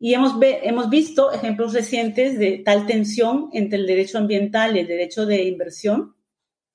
[0.00, 4.86] Y hemos, hemos visto ejemplos recientes de tal tensión entre el derecho ambiental y el
[4.86, 6.14] derecho de inversión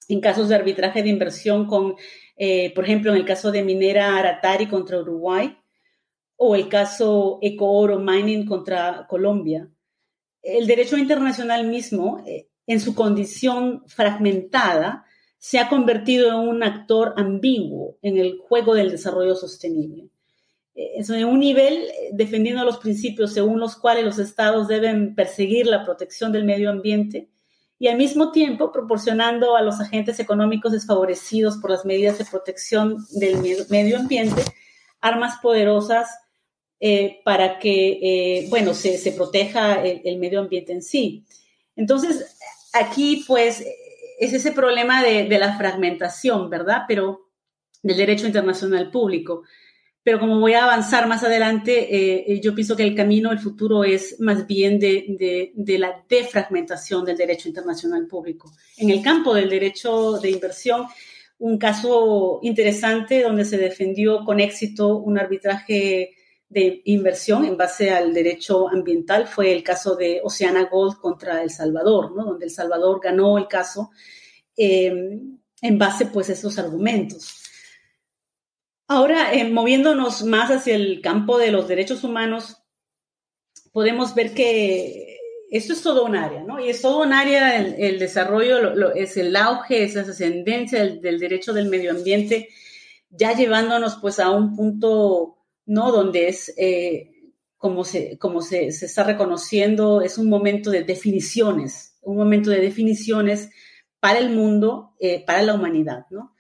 [0.09, 1.95] en casos de arbitraje de inversión con,
[2.35, 5.57] eh, por ejemplo, en el caso de Minera Aratari contra Uruguay
[6.35, 9.69] o el caso Eco Oro Mining contra Colombia.
[10.41, 15.05] El derecho internacional mismo, eh, en su condición fragmentada,
[15.37, 20.09] se ha convertido en un actor ambiguo en el juego del desarrollo sostenible.
[20.75, 25.83] Eh, en un nivel defendiendo los principios según los cuales los estados deben perseguir la
[25.83, 27.29] protección del medio ambiente
[27.79, 33.05] y al mismo tiempo proporcionando a los agentes económicos desfavorecidos por las medidas de protección
[33.11, 33.37] del
[33.69, 34.41] medio ambiente
[35.03, 36.09] armas poderosas
[36.79, 41.25] eh, para que, eh, bueno, se, se proteja el, medio ambiente en sí.
[41.75, 42.37] Entonces,
[42.73, 43.63] aquí pues
[44.19, 46.83] es ese problema de, de la fragmentación, ¿verdad?
[46.87, 47.29] Pero
[47.81, 49.43] del derecho internacional público.
[50.03, 53.85] Pero como voy a avanzar más adelante, eh, yo pienso que el camino, el futuro
[53.85, 58.51] es más bien de, la defragmentación del derecho internacional público.
[58.77, 60.87] En el campo del derecho de inversión,
[61.39, 66.15] un caso interesante donde se defendió con éxito un arbitraje
[66.49, 71.49] de inversión en base al derecho ambiental fue el caso de Oceana Gold contra El
[71.49, 73.89] Salvador, donde El Salvador ganó el caso
[74.55, 75.19] eh,
[75.61, 77.42] en base pues a esos argumentos.
[78.87, 82.57] Ahora, eh, moviéndonos más hacia el campo de los derechos humanos,
[83.71, 85.17] podemos ver que
[85.49, 86.59] esto es todo un área, ¿no?
[86.59, 91.53] Y es todo un área, el, desarrollo es el auge, es la ascendencia del, derecho
[91.53, 92.49] del medio ambiente,
[93.09, 95.91] ya llevándonos pues a un punto, ¿no?
[95.91, 97.11] Donde es, eh,
[97.57, 103.51] como, se, como se, está reconociendo, es un momento de definiciones, un momento de definiciones
[103.99, 106.32] para el mundo, eh, para la humanidad, ¿no?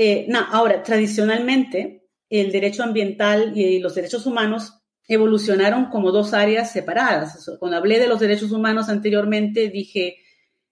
[0.00, 4.74] Eh, ahora, tradicionalmente, el derecho ambiental y los derechos humanos
[5.08, 7.50] evolucionaron como dos áreas separadas.
[7.58, 10.18] Cuando hablé de los derechos humanos anteriormente, dije,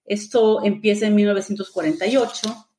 [0.05, 2.69] esto empieza en 1948,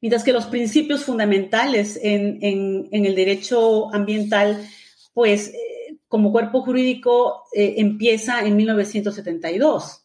[0.00, 4.66] mientras que los principios fundamentales en, el derecho ambiental,
[5.12, 9.99] pues eh, como cuerpo jurídico, eh, empieza en 1972.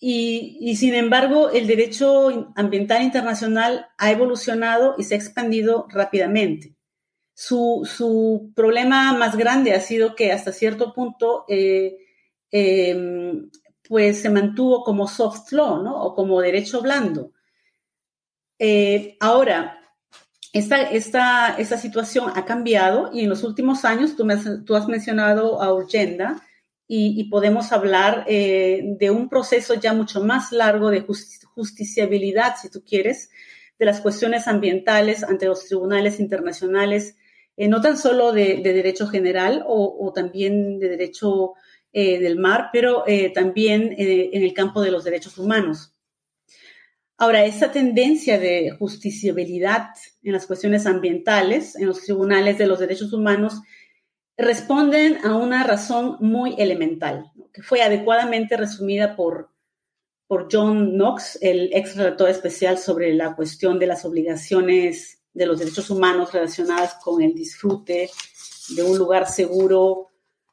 [0.00, 6.76] Y, sin embargo, el derecho ambiental internacional ha evolucionado y se ha expandido rápidamente.
[7.34, 11.98] Su, problema más grande ha sido que hasta cierto punto eh,
[12.50, 13.50] em,
[13.88, 16.00] pues se mantuvo como soft law, ¿no?
[16.02, 17.32] O como derecho blando.
[18.58, 19.78] Eh, ahora,
[20.52, 24.26] esta, esta, esta, situación ha cambiado y en los últimos años, tú,
[24.64, 26.42] tú has mencionado a Urgenda,
[26.90, 31.04] y, podemos hablar eh, de un proceso ya mucho más largo de
[31.54, 33.28] justiciabilidad, si tú quieres,
[33.78, 37.16] de las cuestiones ambientales ante los tribunales internacionales,
[37.58, 41.52] eh, no tan solo de, derecho general o, también de derecho
[41.92, 45.92] eh, del mar, pero también en el campo de los derechos humanos.
[47.18, 49.88] Ahora, esa tendencia de justiciabilidad
[50.22, 53.60] en las cuestiones ambientales, en los tribunales de los derechos humanos,
[54.38, 59.50] responden a una razón muy elemental, que fue adecuadamente resumida por,
[60.28, 65.58] por John Knox, el ex relator especial sobre la cuestión de las obligaciones de los
[65.58, 68.10] derechos humanos relacionadas con el disfrute
[68.76, 70.08] de un lugar seguro,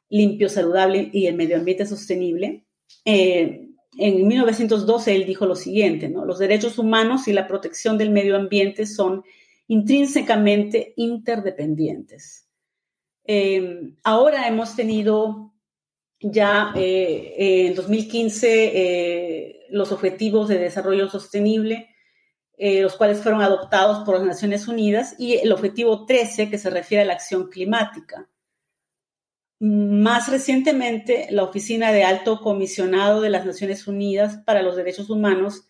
[0.08, 2.66] limpio, saludable y el medio ambiente sostenible.
[3.04, 3.68] Eh,
[3.98, 6.24] en 1912 él dijo lo siguiente, ¿no?
[6.24, 9.22] los derechos humanos y la protección del medio ambiente son
[9.68, 12.45] intrínsecamente interdependientes.
[13.26, 15.52] Eh, ahora hemos tenido
[16.20, 21.90] ya eh, en 2015 eh, los objetivos de desarrollo sostenible,
[22.58, 27.02] los cuales fueron adoptados por las Naciones Unidas, y el objetivo 13, que se refiere
[27.02, 28.30] a la acción climática.
[29.58, 35.66] Más recientemente, la Oficina de Alto Comisionado de las Naciones Unidas para los Derechos Humanos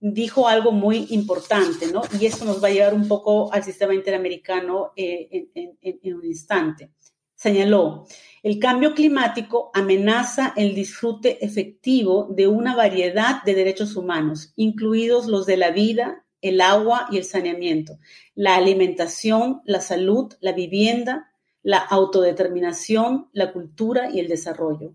[0.00, 2.02] dijo algo muy importante, ¿no?
[2.18, 6.90] Y esto nos va a llevar un poco al sistema interamericano eh, en, un instante.
[7.34, 8.06] Señaló,
[8.42, 15.46] el cambio climático amenaza el disfrute efectivo de una variedad de derechos humanos, incluidos los
[15.46, 17.98] de la vida, el agua y el saneamiento,
[18.34, 21.32] la alimentación, la salud, la vivienda,
[21.62, 24.94] la autodeterminación, la cultura y el desarrollo.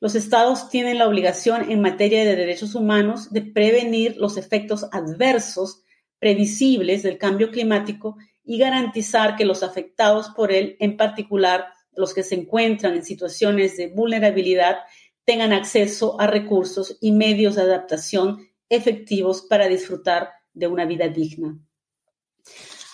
[0.00, 5.82] Los estados tienen la obligación en materia de derechos humanos de prevenir los efectos adversos
[6.18, 12.22] previsibles del cambio climático y garantizar que los afectados por él, en particular los que
[12.22, 14.78] se encuentran en situaciones de vulnerabilidad,
[15.24, 21.58] tengan acceso a recursos y medios de adaptación efectivos para disfrutar de una vida digna.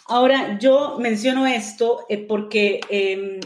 [0.07, 3.41] Ahora, yo menciono esto eh, porque em,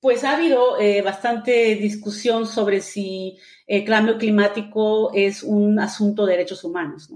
[0.00, 6.32] pues ha habido eh, bastante discusión sobre si el cambio climático es un asunto de
[6.32, 7.10] derechos humanos.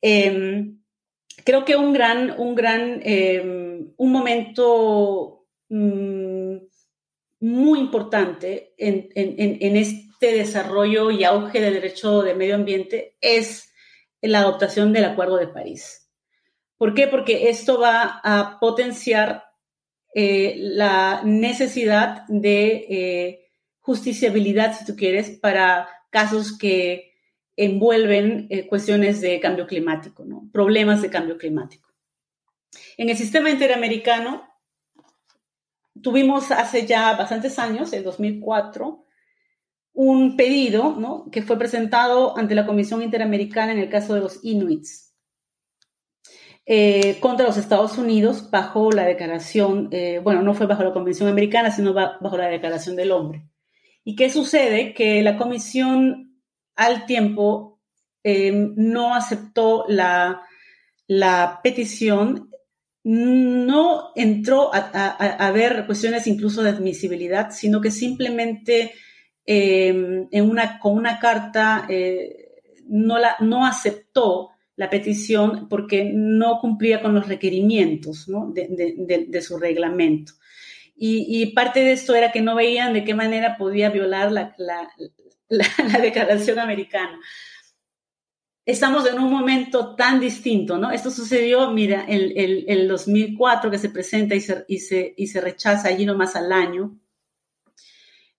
[0.00, 0.80] Em,
[1.44, 6.56] creo que un gran, un gran, em, un momento mm,
[7.40, 13.72] muy importante en, en, este desarrollo y auge del derecho de medio ambiente es
[14.20, 16.10] la adoptación del Acuerdo de París.
[16.76, 17.08] ¿Por qué?
[17.08, 19.49] Porque esto va a potenciar
[20.14, 27.14] eh, la necesidad de eh, justiciabilidad, si tú quieres, para casos que
[27.56, 30.48] envuelven eh, cuestiones de cambio climático, ¿no?
[30.52, 31.88] problemas de cambio climático.
[32.96, 34.48] En el sistema interamericano
[36.02, 39.04] tuvimos hace ya bastantes años, en 2004,
[39.92, 41.30] un pedido ¿no?
[41.30, 45.09] que fue presentado ante la Comisión Interamericana en el caso de los Inuits,
[46.66, 51.28] eh, contra los Estados Unidos bajo la declaración, eh, bueno, no fue bajo la Convención
[51.28, 53.44] Americana, sino bajo la Declaración del Hombre.
[54.04, 54.94] ¿Y qué sucede?
[54.94, 56.40] Que la Comisión
[56.76, 57.80] al tiempo
[58.22, 60.42] eh, no aceptó la,
[61.06, 62.50] la, petición,
[63.02, 68.92] no entró a, ver cuestiones incluso de admisibilidad, sino que simplemente
[69.46, 71.88] en una, con una carta
[72.86, 74.49] no, la, no aceptó
[74.80, 80.32] la petición porque no cumplía con los requerimientos de, su reglamento.
[80.96, 84.56] Y, parte de esto era que no veían de qué manera podía violar la,
[86.00, 87.20] declaración americana.
[88.64, 90.90] Estamos en un momento tan distinto, ¿no?
[90.90, 92.32] Esto sucedió, mira, en
[92.66, 96.98] el, 2004 que se presenta y se, y se, rechaza allí nomás al año,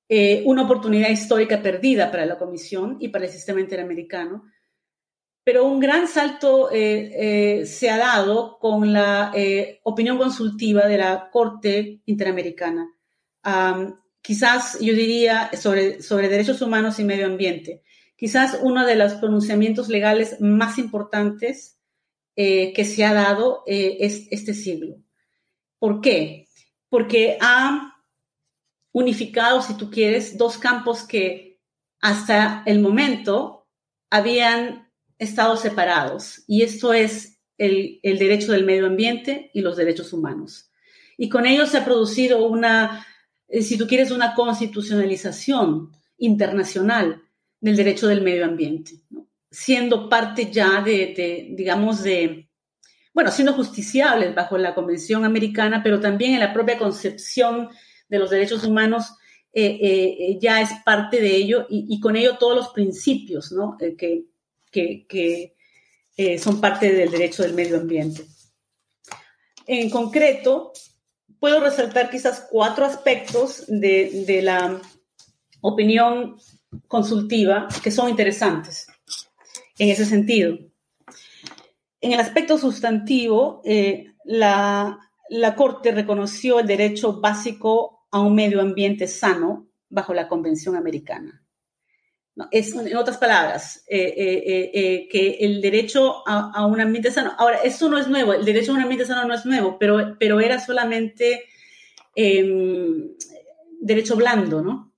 [0.09, 4.45] eh, una oportunidad histórica perdida para la Comisión y para el sistema interamericano,
[5.43, 10.97] pero un gran salto eh, eh, se ha dado con la eh, opinión consultiva de
[10.97, 12.87] la Corte Interamericana.
[14.21, 17.81] quizás yo diría sobre, sobre derechos humanos y medio ambiente.
[18.15, 21.79] Quizás uno de los pronunciamientos legales más importantes
[22.35, 24.97] que se ha dado es este siglo.
[25.79, 26.47] ¿Por qué?
[26.89, 27.95] Porque ha
[28.91, 31.59] unificado, si tú quieres, dos campos que
[31.99, 33.67] hasta el momento
[34.11, 34.90] habían
[35.21, 40.71] estados separados y esto es el, derecho del medio ambiente y los derechos humanos.
[41.15, 43.05] Y con ello se ha producido una,
[43.47, 47.21] eh, si tú quieres, una constitucionalización internacional
[47.59, 48.93] del derecho del medio ambiente,
[49.51, 52.49] siendo parte ya de, digamos, de,
[53.13, 57.69] bueno, siendo justiciables bajo la Convención Americana, pero también en la propia concepción
[58.09, 59.13] de los derechos humanos
[59.53, 63.77] eh, eh, ya es parte de ello y, con ello todos los principios ¿no?
[63.77, 64.30] que,
[64.71, 65.55] que,
[66.17, 68.25] eh, son parte del derecho del medio ambiente.
[69.67, 70.73] En concreto,
[71.39, 74.81] puedo resaltar quizás cuatro aspectos de, la
[75.61, 76.37] opinión
[76.87, 78.87] consultiva que son interesantes
[79.77, 80.57] en ese sentido.
[81.99, 84.99] En el aspecto sustantivo, eh, la,
[85.29, 91.40] la, Corte reconoció el derecho básico a un medio ambiente sano bajo la Convención Americana.
[92.51, 97.33] En otras palabras, eh, eh, eh, que el derecho a, un ambiente sano.
[97.37, 100.15] Ahora, eso no es nuevo, el derecho a un ambiente sano no es nuevo, pero,
[100.17, 101.43] pero era solamente
[102.15, 103.09] em,
[103.81, 104.93] derecho blando, ¿no?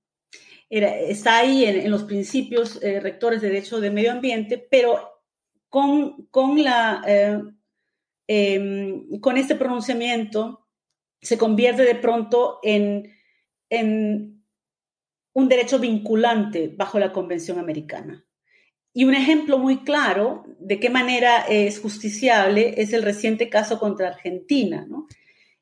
[0.70, 5.20] Era, está ahí en, los principios rectores de derecho de medio ambiente, pero
[5.68, 7.02] con, con, la,
[8.28, 10.68] em, con este pronunciamiento
[11.20, 13.12] se convierte de pronto en,
[13.70, 14.33] en
[15.34, 18.24] un derecho vinculante bajo la Convención Americana.
[18.92, 24.08] Y un ejemplo muy claro de qué manera es justiciable es el reciente caso contra
[24.08, 24.86] Argentina,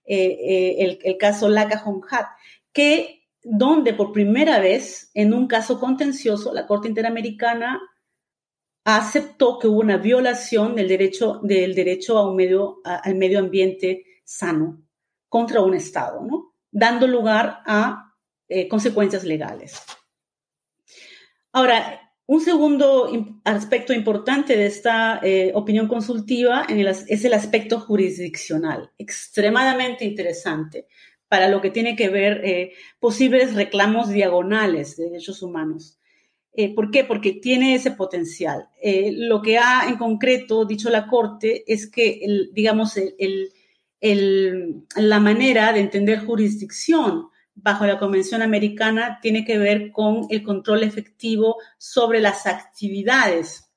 [0.05, 2.27] eh, eh, el, caso Laca Honjat,
[2.73, 7.81] que donde por primera vez en un caso contencioso la Corte Interamericana
[8.85, 14.05] aceptó que hubo una violación del derecho, del derecho a un medio, al medio ambiente
[14.25, 14.83] sano
[15.29, 16.53] contra un Estado, ¿no?
[16.71, 18.12] dando lugar a
[18.61, 19.81] eh, consecuencias legales.
[21.53, 23.11] Ahora, un segundo
[23.45, 30.87] aspecto importante de esta eh, opinión consultiva es el aspecto jurisdiccional, extremadamente interesante
[31.29, 35.99] para lo que tiene que ver eh, posibles reclamos diagonales de derechos humanos.
[36.55, 37.05] Eh, ¿Por qué?
[37.05, 38.69] Porque tiene ese potencial.
[38.83, 42.99] Lo que ha en concreto dicho la Corte es que, el, digamos,
[44.97, 50.83] la manera de entender jurisdicción bajo la Convención Americana tiene que ver con el control
[50.83, 53.71] efectivo sobre las actividades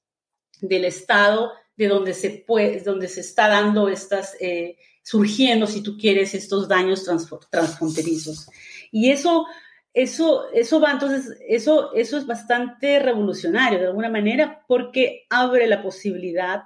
[0.61, 5.97] del Estado de donde se, puede, donde se está dando estas, eh, surgiendo, si tú
[5.97, 7.05] quieres, estos daños
[7.49, 8.49] transfronterizos.
[8.91, 9.45] Y eso,
[9.93, 15.83] eso, eso va, entonces, eso, eso es bastante revolucionario de alguna manera porque abre la
[15.83, 16.63] posibilidad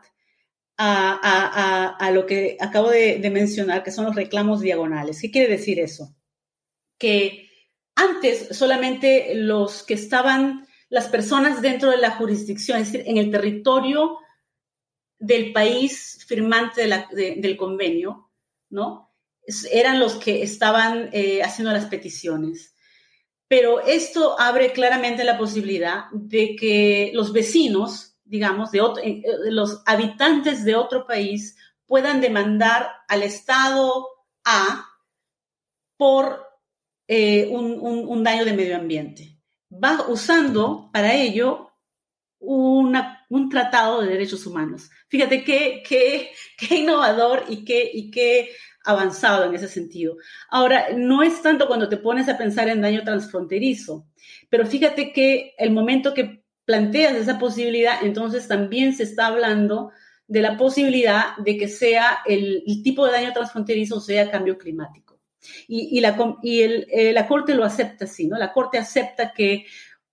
[0.81, 5.19] a, lo que acabo de, de mencionar, que son los reclamos diagonales.
[5.21, 6.15] ¿Qué quiere decir eso?
[6.99, 7.49] Que
[7.95, 13.31] antes solamente los que estaban, las personas dentro de la jurisdicción, es decir, en el
[13.31, 14.19] territorio
[15.17, 18.31] del país firmante del convenio,
[18.69, 19.13] ¿no?
[19.71, 22.75] Eran los que estaban eh, haciendo las peticiones.
[23.49, 30.63] Pero esto abre claramente la posibilidad de que los vecinos, digamos, de, eh, los habitantes
[30.63, 34.07] de otro país puedan demandar al Estado
[34.45, 34.85] A
[35.97, 36.48] por
[37.11, 39.35] eh, un, un, daño de medio ambiente.
[39.71, 41.71] Va usando para ello
[42.37, 44.91] una, un tratado de derechos humanos.
[45.07, 48.51] Fíjate qué, qué, qué innovador y qué, y qué
[48.85, 50.17] avanzado en ese sentido.
[50.51, 54.05] Ahora, no es tanto cuando te pones a pensar en daño transfronterizo,
[54.51, 59.91] pero fíjate que el momento que planteas esa posibilidad, entonces también se está hablando
[60.27, 65.08] de la posibilidad de que sea el, tipo de daño transfronterizo sea cambio climático.
[65.67, 68.37] Y, la, y eh, la Corte lo acepta así, ¿no?
[68.37, 69.65] La Corte acepta que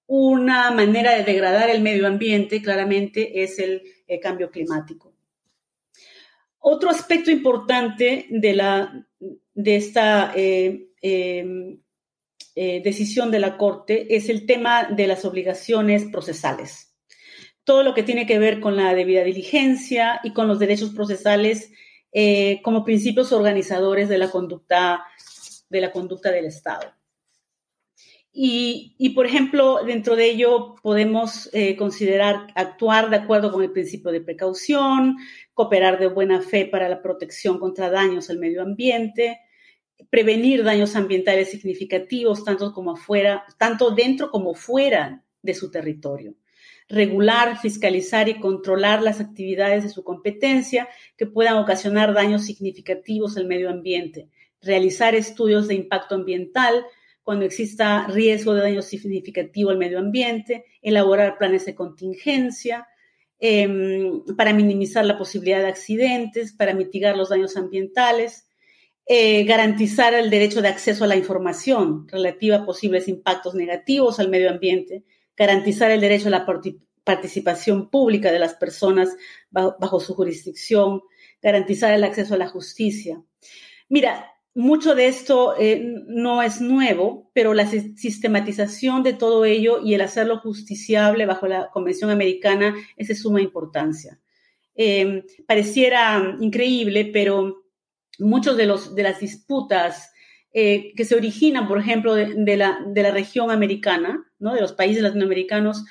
[0.06, 3.82] una manera de degradar el medio ambiente, claramente, es el,
[4.22, 5.12] cambio climático.
[6.60, 9.06] Otro aspecto importante de, la,
[9.52, 11.80] de esta eh, em,
[12.54, 16.94] eh, decisión de la Corte es el tema de las obligaciones procesales.
[17.64, 21.72] Todo lo que tiene que ver con la debida diligencia y con los derechos procesales
[22.18, 25.04] eh, como principios organizadores de la conducta,
[25.68, 26.94] de la conducta del Estado.
[28.32, 34.12] Y, por ejemplo, dentro de ello podemos eh, considerar actuar de acuerdo con el principio
[34.12, 35.18] de precaución,
[35.52, 39.40] cooperar de buena fe para la protección contra daños al medio ambiente,
[40.08, 46.34] prevenir daños ambientales significativos tanto como afuera, tanto dentro como fuera de su territorio,
[46.88, 53.46] regular, fiscalizar y controlar las actividades de su competencia que puedan ocasionar daños significativos al
[53.46, 54.28] medio ambiente,
[54.62, 56.84] realizar estudios de impacto ambiental,
[57.22, 62.86] cuando exista riesgo de daño significativo al medio ambiente, elaborar planes de contingencia
[63.40, 68.48] em, para minimizar la posibilidad de accidentes, para mitigar los daños ambientales,
[69.08, 74.28] eh, garantizar el derecho de acceso a la información relativa a posibles impactos negativos al
[74.28, 75.02] medio ambiente,
[75.36, 76.46] garantizar el derecho a la
[77.04, 79.16] participación pública de las personas
[79.50, 81.02] bajo su jurisdicción,
[81.42, 83.22] garantizar el acceso a la justicia.
[83.88, 89.94] Mira, mucho de esto eh, no es nuevo, pero la sistematización de todo ello y
[89.94, 94.18] el hacerlo justiciable bajo la Convención Americana es de suma importancia.
[94.74, 97.64] Em, pareciera increíble, pero
[98.18, 100.10] muchos de, de las disputas
[100.52, 104.54] eh, que se originan, por ejemplo, de, la, de, la, región americana, ¿no?
[104.54, 105.84] de los países latinoamericanos,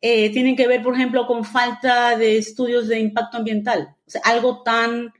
[0.00, 3.94] eh, tienen que ver, por ejemplo, con falta de estudios de impacto ambiental.
[4.06, 5.12] O sea, algo tan,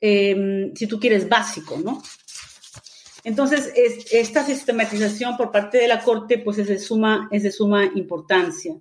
[0.00, 2.02] em, si tú quieres, básico, ¿no?
[3.24, 3.72] Entonces,
[4.10, 8.74] esta sistematización por parte de la Corte pues es de, suma, es de suma importancia.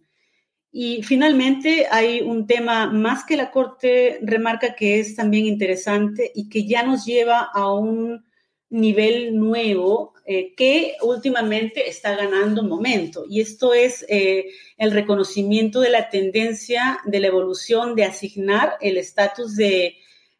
[0.72, 6.50] Y finalmente hay un tema más que la Corte remarca que es también interesante y
[6.50, 8.27] que ya nos lleva a un
[8.70, 13.26] nivel nuevo eh, que últimamente está ganando momento.
[13.30, 14.48] Y esto es eh,
[14.78, 19.96] el reconocimiento de la tendencia de la evolución de asignar el estatus de,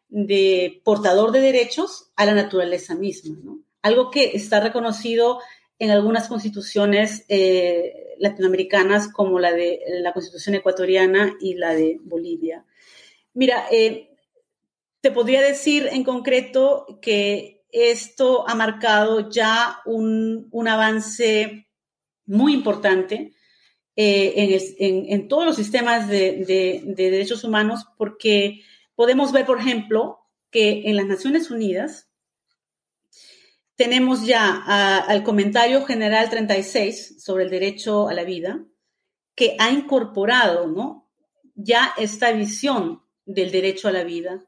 [0.08, 3.38] de portador de derechos a la naturaleza misma.
[3.42, 3.62] ¿no?
[3.80, 5.40] algo que está reconocido
[5.78, 12.64] en algunas constituciones eh, latinoamericanas como la de la constitución ecuatoriana y la de Bolivia.
[13.32, 13.64] Mira,
[15.00, 21.68] te podría decir en concreto que esto ha marcado ya un, avance
[22.26, 23.34] muy importante
[23.96, 28.62] eh, en, todos los sistemas de derechos humanos porque
[28.94, 32.08] podemos ver, por ejemplo, que en las Naciones Unidas,
[33.78, 38.64] tenemos ya al comentario general 36 sobre el derecho a la vida,
[39.36, 41.08] que ha incorporado ¿no?
[41.54, 44.44] ya esta visión del derecho a la vida,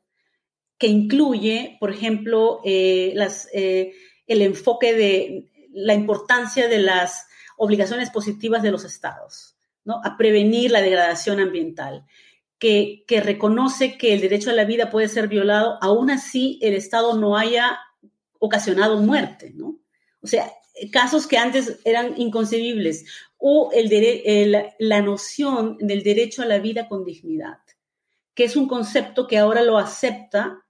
[0.80, 3.92] que incluye, por ejemplo, eh, las, eh,
[4.26, 9.56] el enfoque de la importancia de las obligaciones positivas de los estados.
[9.84, 10.00] ¿no?
[10.04, 12.04] a prevenir la degradación ambiental,
[12.58, 16.74] que, que reconoce que el derecho a la vida puede ser violado, aún así el
[16.74, 17.78] Estado no haya
[18.38, 19.78] ocasionado muerte, ¿no?
[20.22, 20.52] O sea,
[20.92, 23.06] casos que antes eran inconcebibles,
[23.38, 23.88] o el
[24.78, 27.58] la noción del derecho a la vida con dignidad,
[28.34, 30.66] que es un concepto que ahora lo acepta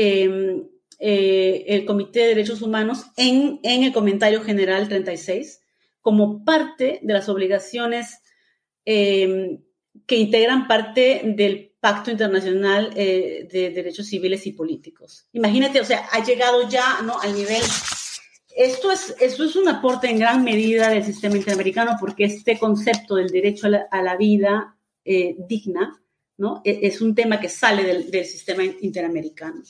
[0.00, 0.64] em,
[0.98, 5.60] eh, el Comité de Derechos Humanos en, en, el comentario general 36
[6.00, 8.18] como parte de las obligaciones
[8.84, 9.62] em,
[10.06, 15.26] que integran parte del Pacto Internacional eh, de Derechos Civiles y Políticos.
[15.32, 17.18] Imagínate, o sea, ha llegado ya ¿no?
[17.20, 17.62] al nivel
[18.56, 23.14] esto es, esto es un aporte en gran medida del sistema interamericano porque este concepto
[23.14, 26.00] del derecho a la, vida eh, digna
[26.40, 26.62] ¿no?
[26.64, 29.62] E, es un tema que sale del, sistema interamericano.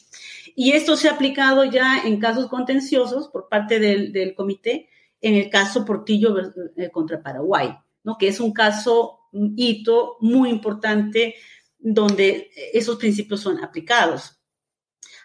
[0.54, 4.88] Y esto se ha aplicado ya en casos contenciosos por parte del, comité,
[5.20, 6.36] en el caso Portillo
[6.76, 8.16] eh, contra Paraguay, ¿no?
[8.16, 11.34] que es un caso, un hito muy importante
[11.76, 14.40] donde esos principios son aplicados.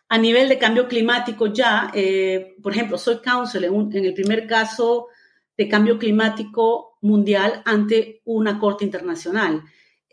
[0.10, 5.08] A nivel de cambio climático ya, eh, por ejemplo, soy counsel en, el primer caso
[5.56, 9.64] de cambio climático mundial ante una corte internacional.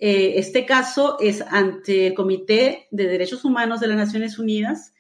[0.04, 4.94] Eh, este caso es ante el Comité de Derechos Humanos de las Naciones Unidas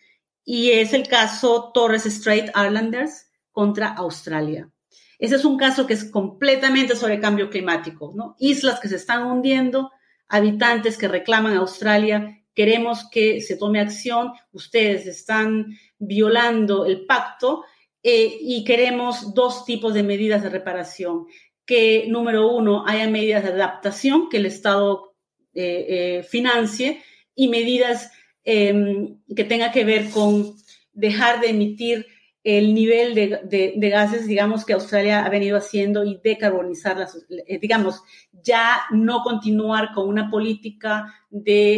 [0.44, 4.70] y es el caso Torres Strait Islanders contra Australia.
[5.18, 8.36] Ese es un caso que es completamente sobre cambio climático, ¿no?
[8.38, 9.90] Islas que se están hundiendo,
[10.28, 17.64] habitantes que reclaman a Australia queremos que se tome acción, ustedes están violando el pacto
[18.02, 21.26] eh, y queremos dos tipos de medidas de reparación.
[21.64, 25.14] Que, número uno, haya medidas de adaptación que el Estado
[25.54, 27.02] eh, eh, financie
[27.34, 28.10] y medidas
[28.44, 30.56] em, que tengan que ver con
[30.92, 32.06] dejar de emitir
[32.44, 38.02] el nivel de, gases, digamos, que Australia ha venido haciendo y decarbonizar, las, eh, digamos,
[38.32, 41.74] ya no continuar con una política de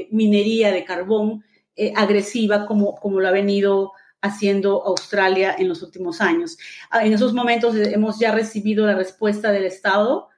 [0.00, 3.92] eh, minería de carbón eh, agresiva como, como lo ha venido
[4.26, 6.58] haciendo Australia en los últimos años.
[6.90, 10.28] Ah, en esos momentos hemos ya recibido la respuesta del Estado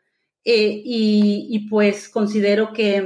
[0.45, 2.97] y, y pues considero que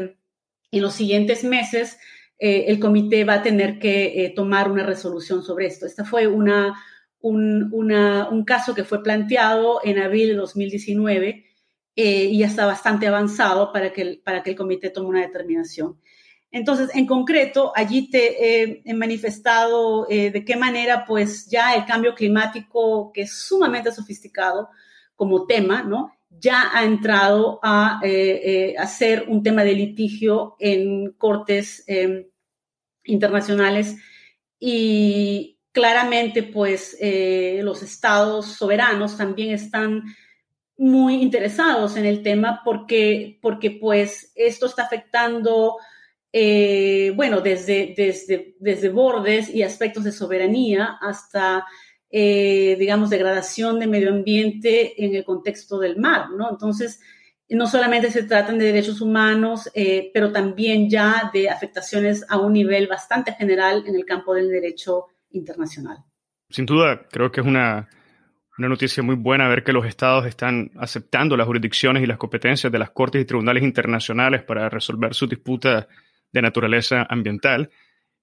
[0.73, 1.99] en los siguientes meses
[2.45, 5.87] eh, el comité va a tener que eh, tomar una resolución sobre esto.
[5.87, 6.75] Este fue una,
[7.21, 11.47] un, caso que fue planteado en abril de 2019
[11.95, 15.21] eh, y ya está bastante avanzado para que, el, para que el comité tome una
[15.21, 16.01] determinación.
[16.53, 23.11] Entonces, en concreto, allí te he manifestado de qué manera, pues ya el cambio climático,
[23.13, 24.69] que es sumamente sofisticado
[25.17, 26.13] como tema, ¿no?
[26.41, 32.27] ya ha entrado a, a ser un tema de litigio en cortes em,
[33.05, 33.97] internacionales
[34.59, 40.05] y claramente pues eh, los estados soberanos también están
[40.77, 45.77] muy interesados en el tema porque, porque pues esto está afectando,
[46.33, 51.67] eh, bueno, desde, desde, desde bordes y aspectos de soberanía hasta,
[52.11, 56.49] eh, digamos, degradación de medio ambiente en el contexto del mar, ¿no?
[56.51, 57.01] Entonces,
[57.51, 62.55] no solamente se tratan de derechos humanos, eh, pero también ya de afectaciones a un
[62.55, 65.99] nivel bastante general en el campo del derecho internacional.
[66.49, 67.91] Sin duda, creo que es una,
[68.57, 72.73] una noticia muy buena ver que los estados están aceptando las jurisdicciones y las competencias
[72.73, 75.87] de las cortes y tribunales internacionales para resolver sus disputas
[76.33, 77.71] de naturaleza ambiental.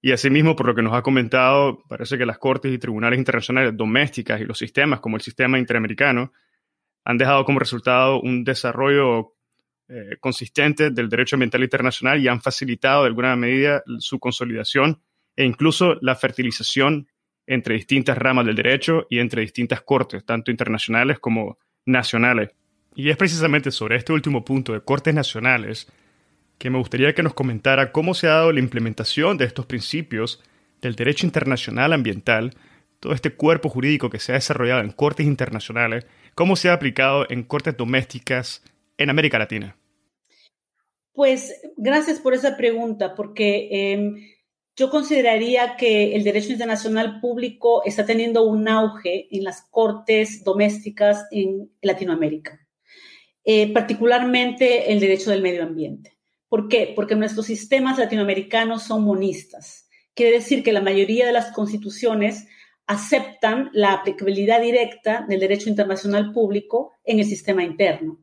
[0.01, 3.76] Y asimismo, por lo que nos ha comentado, parece que las cortes y tribunales internacionales
[3.76, 6.32] domésticas y los sistemas, como el sistema interamericano,
[7.03, 9.34] han dejado como resultado un desarrollo
[9.89, 15.01] eh, consistente del derecho ambiental internacional y han facilitado de alguna medida su consolidación
[15.36, 17.07] e incluso la fertilización
[17.47, 22.51] entre distintas ramas del derecho y entre distintas cortes, tanto internacionales como nacionales.
[22.95, 25.91] Y es precisamente sobre este último punto de cortes nacionales
[26.60, 30.43] que me gustaría que nos comentara cómo se ha dado la implementación de estos principios
[30.82, 32.53] del derecho internacional ambiental,
[32.99, 36.05] todo este cuerpo jurídico que se ha desarrollado en cortes internacionales
[36.39, 38.64] ¿Cómo se ha aplicado en cortes domésticas
[38.97, 39.76] en América Latina?
[41.12, 44.16] Pues gracias por esa pregunta, porque em,
[44.78, 51.28] yo consideraría que el derecho internacional público está teniendo un auge en las cortes domésticas
[51.32, 52.66] en Latinoamérica,
[53.43, 56.18] eh, particularmente el derecho del medio ambiente.
[56.50, 56.93] ¿Por qué?
[56.95, 59.88] Porque nuestros sistemas latinoamericanos son monistas.
[60.16, 62.47] Quiere decir que la mayoría de las constituciones
[62.88, 68.20] aceptan la aplicabilidad directa del derecho internacional público en el sistema interno.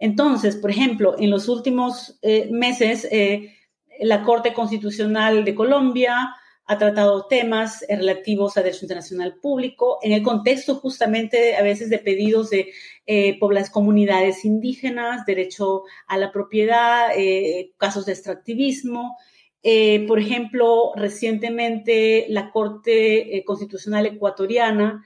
[0.00, 3.54] Entonces, por ejemplo, en los últimos eh, meses, eh,
[4.00, 6.34] la Corte Constitucional de Colombia
[6.70, 11.98] ha tratado temas relativos a derecho internacional público en el contexto justamente a veces de
[11.98, 12.72] pedidos de
[13.06, 19.16] eh, las comunidades indígenas, derecho a la propiedad, eh, casos de extractivismo.
[19.62, 25.02] Eh, por ejemplo, recientemente la Corte Constitucional Ecuatoriana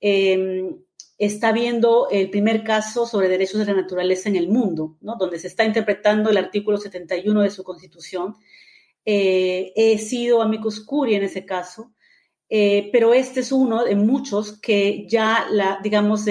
[0.00, 0.78] em,
[1.18, 5.16] está viendo el primer caso sobre derechos de la naturaleza en el mundo, ¿no?
[5.16, 8.36] donde se está interpretando el artículo 71 de su constitución
[9.04, 11.92] eh, he sido amicus curiae en ese caso,
[12.48, 16.26] eh, pero este es uno de muchos que ya la, digamos,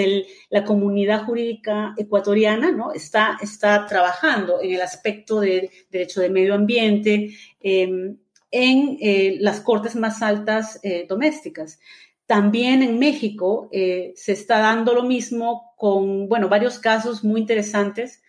[0.49, 2.93] la comunidad jurídica ecuatoriana ¿no?
[2.93, 8.17] está, está trabajando en el aspecto de derecho de medio ambiente em,
[8.51, 11.79] en eh, las cortes más altas domésticas.
[12.25, 18.21] También en México se está dando lo mismo con, bueno, varios casos muy interesantes.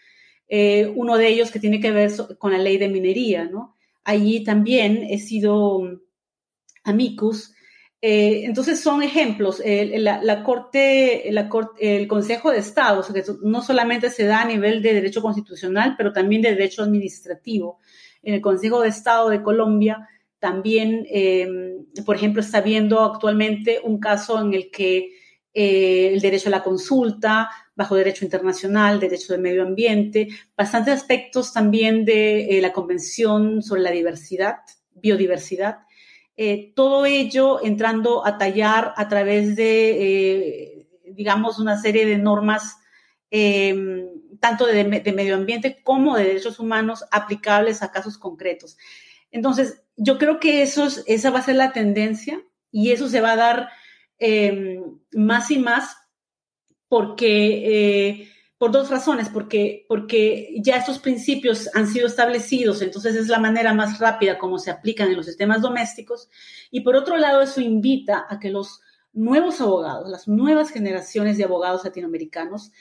[0.48, 3.76] uno de ellos que tiene que ver con la ley de minería, ¿no?
[4.04, 6.00] Allí también he sido
[6.84, 7.54] amicus.
[8.00, 9.62] Eh, entonces son ejemplos.
[9.64, 11.48] la, corte, la
[11.78, 16.12] el Consejo de Estado, que no solamente se da a nivel de derecho constitucional, pero
[16.12, 17.78] también de derecho administrativo.
[18.22, 20.08] En el Consejo de Estado de Colombia
[20.42, 21.46] también, eh,
[22.04, 25.10] por ejemplo, está viendo actualmente un caso en el que
[25.54, 31.52] eh, el derecho a la consulta, bajo derecho internacional, derecho del medio ambiente, bastantes aspectos
[31.52, 34.56] también de eh, la Convención sobre la diversidad,
[34.94, 35.78] biodiversidad.
[36.36, 42.76] Eh, todo ello entrando a tallar a través de, digamos, una serie de normas
[43.30, 44.08] em,
[44.42, 48.76] tanto de, medio ambiente como de derechos humanos aplicables a casos concretos.
[49.30, 52.42] Entonces, yo creo que eso esa va a ser la tendencia
[52.72, 53.68] y eso se va a dar
[54.18, 55.96] em, más y más
[56.92, 58.28] porque, eh,
[58.58, 63.72] por dos razones, porque, porque ya estos principios han sido establecidos, entonces es la manera
[63.72, 66.28] más rápida como se aplican en los sistemas domésticos,
[66.70, 68.82] y por otro lado eso invita a que los
[69.14, 72.72] nuevos abogados, las nuevas generaciones de abogados latinoamericanos,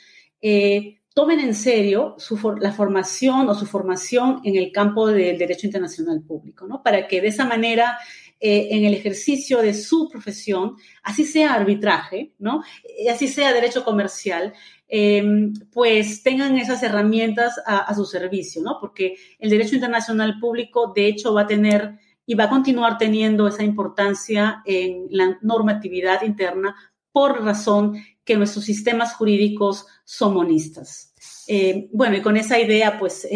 [0.42, 2.18] eh, tomen en serio
[2.60, 6.84] la formación o su formación en el campo del derecho internacional público, ¿no?
[6.84, 7.98] Para que de esa manera
[8.44, 12.64] eh, en el ejercicio de su profesión, así sea arbitraje, ¿no?
[12.84, 14.52] Eh, así sea derecho comercial,
[14.88, 18.80] em, pues tengan esas herramientas a, su servicio, ¿no?
[18.82, 23.48] Porque el derecho internacional público, de hecho, va a tener y va a continuar teniendo
[23.48, 26.76] esa importancia en la normatividad interna
[27.12, 31.14] por razón que nuestros sistemas jurídicos son monistas.
[31.48, 33.28] Eh, bueno, y con esa idea, pues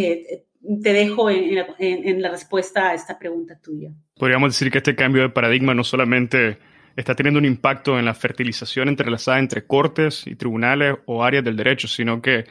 [0.82, 3.92] te dejo en, la respuesta a esta pregunta tuya.
[4.18, 6.58] Podríamos decir que este cambio de paradigma no solamente
[6.96, 11.58] está teniendo un impacto en la fertilización entrelazada entre cortes y tribunales o áreas del
[11.58, 12.46] derecho, sino que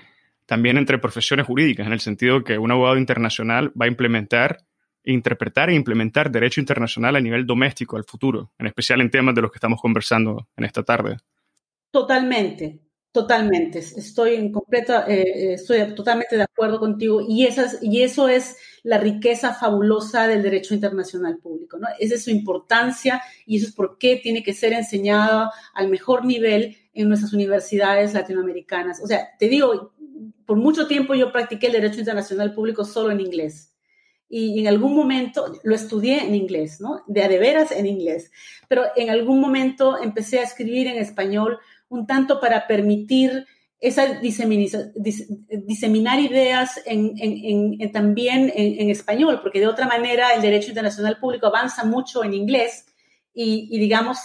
[0.46, 4.58] también entre profesiones jurídicas, en el sentido que un abogado internacional va a implementar,
[5.04, 9.42] interpretar e implementar derecho internacional a nivel doméstico al futuro, en especial en temas de
[9.42, 11.16] los que estamos conversando en esta tarde.
[11.90, 12.80] Totalmente,
[13.14, 18.28] Totalmente, estoy en completa, eh, eh, estoy totalmente de acuerdo contigo y, esas, y eso
[18.28, 21.86] es la riqueza fabulosa del derecho internacional público, ¿no?
[22.00, 26.24] Esa es su importancia y eso es por qué tiene que ser enseñado al mejor
[26.24, 29.00] nivel en nuestras universidades latinoamericanas.
[29.00, 29.94] O sea, te digo,
[30.44, 33.74] por mucho tiempo yo practiqué el derecho internacional público solo en inglés
[34.28, 37.04] y en algún momento lo estudié en inglés, ¿no?
[37.06, 38.32] De a de veras en inglés,
[38.66, 41.60] pero en algún momento empecé a escribir en español
[41.94, 43.46] un tanto para permitir
[43.80, 46.80] esa diseminar ideas
[47.92, 52.86] también en, español, porque de otra manera el derecho internacional público avanza mucho en inglés
[53.34, 54.18] y, digamos,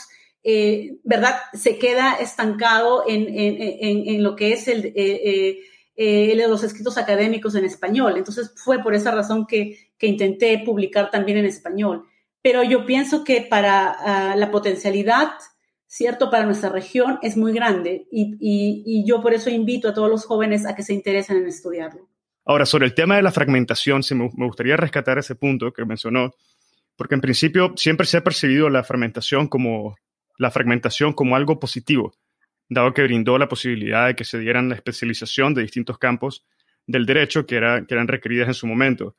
[0.43, 1.35] eh, ¿verdad?
[1.53, 5.59] Se queda estancado en, lo que es el, eh,
[6.01, 8.13] eh, los escritos académicos en español.
[8.15, 12.05] Entonces fue por esa razón que, intenté publicar también en español.
[12.41, 15.31] Pero yo pienso que para ah, la potencialidad
[15.89, 16.29] ¿cierto?
[16.29, 20.65] Para nuestra región es muy grande y, yo por eso invito a todos los jóvenes
[20.65, 22.07] a que se interesen en estudiarlo.
[22.45, 26.31] Ahora, sobre el tema de la fragmentación, sí me, gustaría rescatar ese punto que mencionó,
[26.95, 29.95] porque en principio siempre se ha percibido la fragmentación como,
[30.37, 32.13] la fragmentación como algo positivo,
[32.69, 36.45] dado que brindó la posibilidad de que se dieran la especialización de distintos campos
[36.85, 39.15] del derecho que, era, que eran requeridas en su momento.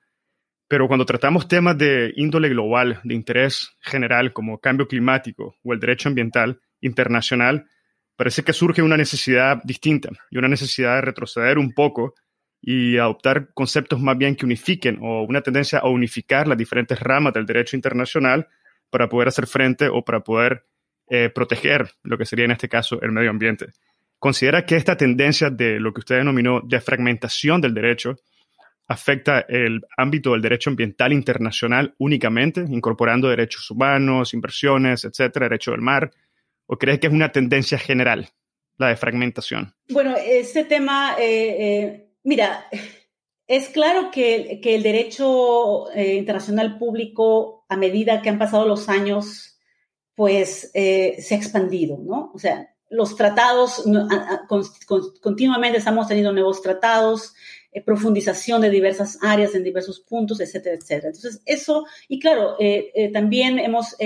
[0.71, 5.81] Pero cuando tratamos temas de índole global, de interés general como cambio climático o el
[5.81, 7.66] derecho ambiental internacional,
[8.14, 12.14] parece que surge una necesidad distinta y una necesidad de retroceder un poco
[12.62, 17.35] y adoptar conceptos más bien que unifiquen o una tendencia a unificar las diferentes ramas
[17.35, 18.47] del derecho internacional
[18.91, 20.66] para poder hacer frente o para poder
[21.09, 23.66] eh, proteger lo que sería en este caso el medio ambiente.
[24.21, 28.14] Considera que esta tendencia de lo que usted denominó de fragmentación del derecho
[28.91, 35.80] afecta el ámbito del derecho ambiental internacional únicamente, incorporando derechos humanos, inversiones, etcétera, derecho del
[35.80, 36.11] mar?
[36.66, 38.30] ¿O crees que es una tendencia general,
[38.78, 39.76] la de fragmentación?
[39.91, 42.66] Bueno, este tema, eh, eh, mira,
[43.47, 49.61] es claro que, el derecho eh, internacional público, a medida que han pasado los años,
[50.16, 52.32] pues se ha expandido, ¿no?
[52.34, 53.84] O sea, los tratados,
[55.22, 57.34] continuamente estamos teniendo nuevos tratados,
[57.73, 61.09] eh, profundización de diversas áreas en diversos puntos, etcétera, etcétera.
[61.09, 63.97] Entonces, eso, y claro, eh, eh, también hemos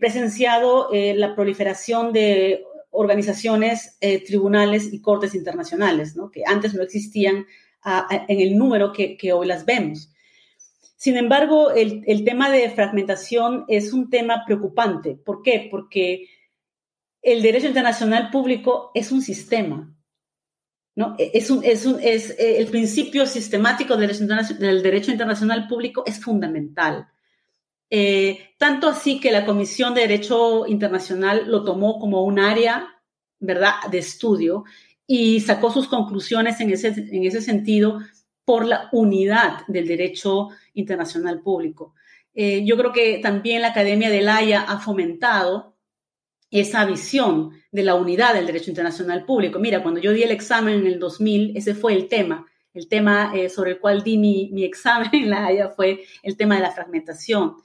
[0.00, 3.96] presenciado la proliferación de organizaciones,
[4.26, 7.46] tribunales y cortes internacionales, que antes no existían
[7.84, 10.10] en el número que, hoy las vemos.
[10.96, 15.14] Sin embargo, el tema de fragmentación es un tema preocupante.
[15.14, 15.68] ¿Por qué?
[15.70, 16.26] Porque
[17.22, 19.94] el derecho internacional público es un sistema,
[20.98, 21.14] ¿no?
[21.16, 26.18] E, es, un, es, un, es eh, el principio sistemático del derecho, internacional público es
[26.20, 27.06] fundamental.
[27.88, 32.88] Eh, tanto así que la Comisión de Derecho Internacional lo tomó como un área,
[33.38, 34.64] ¿verdad?, de estudio
[35.06, 38.00] y sacó sus conclusiones en ese, en ese sentido
[38.44, 41.94] por la unidad del derecho internacional público.
[42.34, 45.76] Eh, yo creo que también la Academia de La Haya ha fomentado
[46.50, 49.58] esa visión de la unidad del derecho internacional público.
[49.58, 52.46] Mira, cuando yo di el examen en el 2000, ese fue el tema.
[52.72, 56.56] El tema eh, sobre el cual di mi, examen en la Haya fue el tema
[56.56, 57.56] de la fragmentación.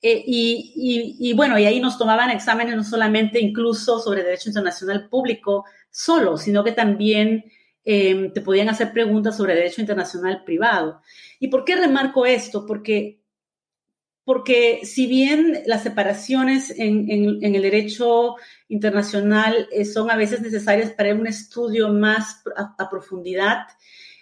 [0.00, 5.64] Eh, y, bueno, y ahí nos tomaban exámenes no solamente incluso sobre derecho internacional público
[5.90, 7.44] solo, sino que también
[7.84, 11.00] eh, te podían hacer preguntas sobre derecho internacional privado.
[11.40, 12.64] ¿Y por qué remarco esto?
[12.64, 13.17] Porque
[14.28, 17.08] porque si bien las separaciones en,
[17.40, 18.36] el derecho
[18.68, 23.60] internacional eh, son a veces necesarias para un estudio más a, profundidad,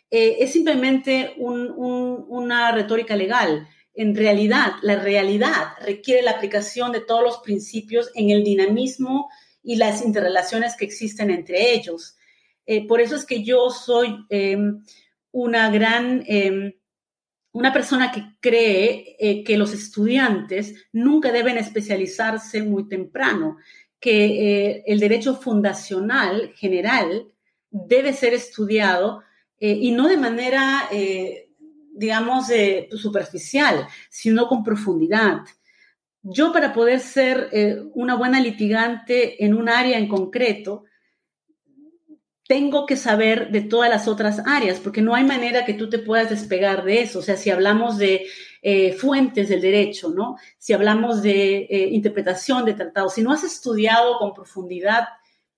[0.09, 3.66] eh, es simplemente una retórica legal.
[3.94, 9.28] En realidad, la realidad requiere la aplicación de todos los principios en el dinamismo
[9.61, 12.16] y las interrelaciones que existen entre ellos.
[12.64, 14.84] Eh, por eso es que yo soy em,
[15.32, 16.74] una gran em,
[17.57, 23.57] una persona que cree eh, que los estudiantes nunca deben especializarse muy temprano,
[23.98, 27.32] que eh, el derecho fundacional general
[27.70, 29.22] debe ser estudiado
[29.59, 30.82] eh, y no de manera,
[31.94, 32.48] digamos,
[32.90, 35.38] superficial, sino con profundidad.
[36.20, 37.48] Yo para poder ser
[37.94, 40.84] una buena litigante en un área en concreto,
[42.47, 45.99] tengo que saber de todas las otras áreas, porque no hay manera que tú te
[45.99, 47.18] puedas despegar de eso.
[47.18, 48.26] O sea, si hablamos de
[48.62, 50.36] eh, fuentes del derecho, ¿no?
[50.59, 55.09] Si hablamos de eh, interpretación de tratados, si no has estudiado con profundidad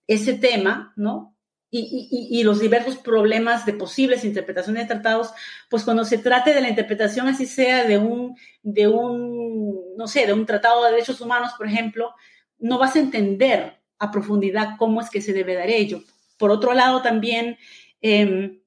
[0.06, 1.34] ese tema, ¿no?
[1.70, 5.32] Y, los diversos problemas de posibles interpretaciones de tratados,
[5.68, 10.26] pues cuando se trate de la interpretación, así sea de un, de un, no sé,
[10.26, 12.14] de un tratado de derechos humanos, por ejemplo,
[12.58, 16.02] no vas a entender a profundidad cómo es que se debe dar ello
[16.38, 17.58] por otro lado, también,
[18.00, 18.60] em,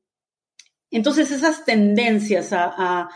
[0.92, 3.10] entonces esas tendencias a,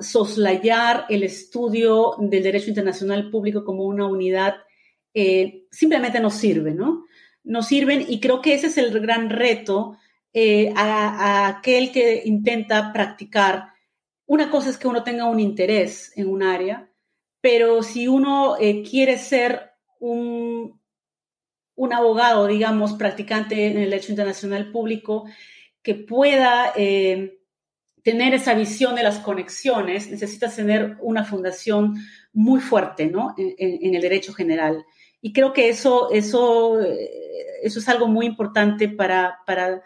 [0.00, 4.54] soslayar el estudio del derecho internacional público como una unidad
[5.12, 7.04] eh, simplemente no sirven, ¿no?
[7.44, 9.98] No sirven y creo que ese es el gran reto
[10.32, 13.74] eh, a, aquel que intenta practicar.
[14.24, 16.90] Una cosa es que uno tenga un interés en un área,
[17.42, 20.79] pero si uno eh, quiere ser un,
[21.80, 25.24] un abogado, digamos, practicante en el derecho internacional público,
[25.82, 27.38] que pueda eh,
[28.02, 31.96] tener esa visión de las conexiones, necesita tener una fundación
[32.34, 33.34] muy fuerte, ¿no?
[33.38, 34.84] En, el derecho general.
[35.22, 37.10] Y creo que eso, eso, eh,
[37.62, 39.82] eso es algo muy importante para, para,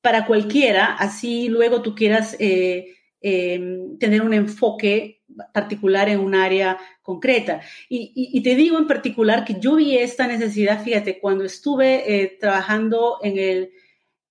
[0.00, 5.15] para cualquiera, así luego tú quieras eh, tener un enfoque
[5.52, 7.60] particular en un área concreta.
[7.88, 13.18] Y, te digo en particular que yo vi esta necesidad, fíjate, cuando estuve eh, trabajando
[13.22, 13.70] en el,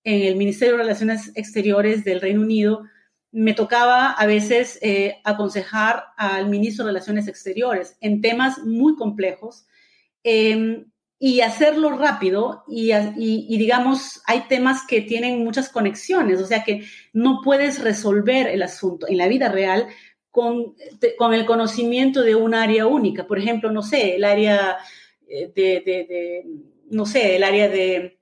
[0.03, 2.83] en el Ministerio de Relaciones Exteriores del Reino Unido,
[3.31, 9.65] me tocaba a veces eh, aconsejar al ministro de Relaciones Exteriores en temas muy complejos
[10.23, 10.85] em,
[11.19, 16.85] y hacerlo rápido y, y, digamos, hay temas que tienen muchas conexiones, o sea que
[17.11, 19.87] no puedes resolver el asunto en la vida real
[20.35, 20.75] con,
[21.17, 23.25] con, el conocimiento de un área única.
[23.25, 24.77] Por ejemplo, no sé, el área
[25.29, 26.43] eh, de,
[26.89, 28.19] no sé, el área de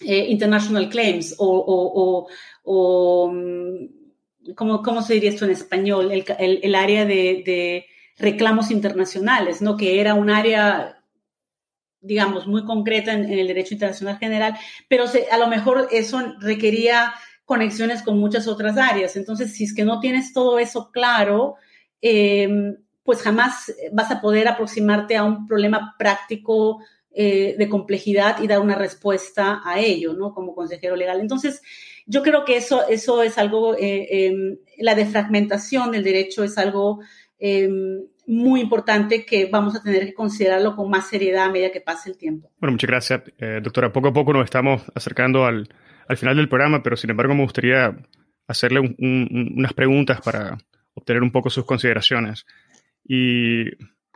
[0.00, 2.26] eh, international claims o,
[2.64, 6.10] o, mm, ¿cómo, se diría esto en español?
[6.10, 6.24] El,
[6.64, 7.86] el, área de,
[8.18, 9.76] reclamos internacionales, ¿no?
[9.76, 10.94] Que era un área
[12.00, 14.56] digamos, muy concreta en, el derecho internacional general,
[14.88, 17.14] pero a lo mejor eso requería
[17.46, 19.16] conexiones con muchas otras áreas.
[19.16, 21.54] Entonces, si es que no tienes todo eso claro,
[22.02, 26.80] em, pues jamás vas a poder aproximarte a un problema práctico
[27.12, 30.34] eh, de complejidad y dar una respuesta a ello, ¿no?
[30.34, 31.20] Como consejero legal.
[31.20, 31.62] Entonces,
[32.04, 37.00] yo creo que eso, eso es algo, eh, em, la defragmentación del derecho es algo
[37.38, 41.80] em, muy importante que vamos a tener que considerarlo con más seriedad a medida que
[41.80, 42.50] pase el tiempo.
[42.58, 43.92] Bueno, muchas gracias, eh, doctora.
[43.92, 45.68] Poco a poco nos estamos acercando al,
[46.08, 47.96] al, final del programa, pero sin embargo me gustaría
[48.46, 50.58] hacerle unas preguntas para
[50.94, 52.46] obtener un poco sus consideraciones.
[53.04, 53.64] Y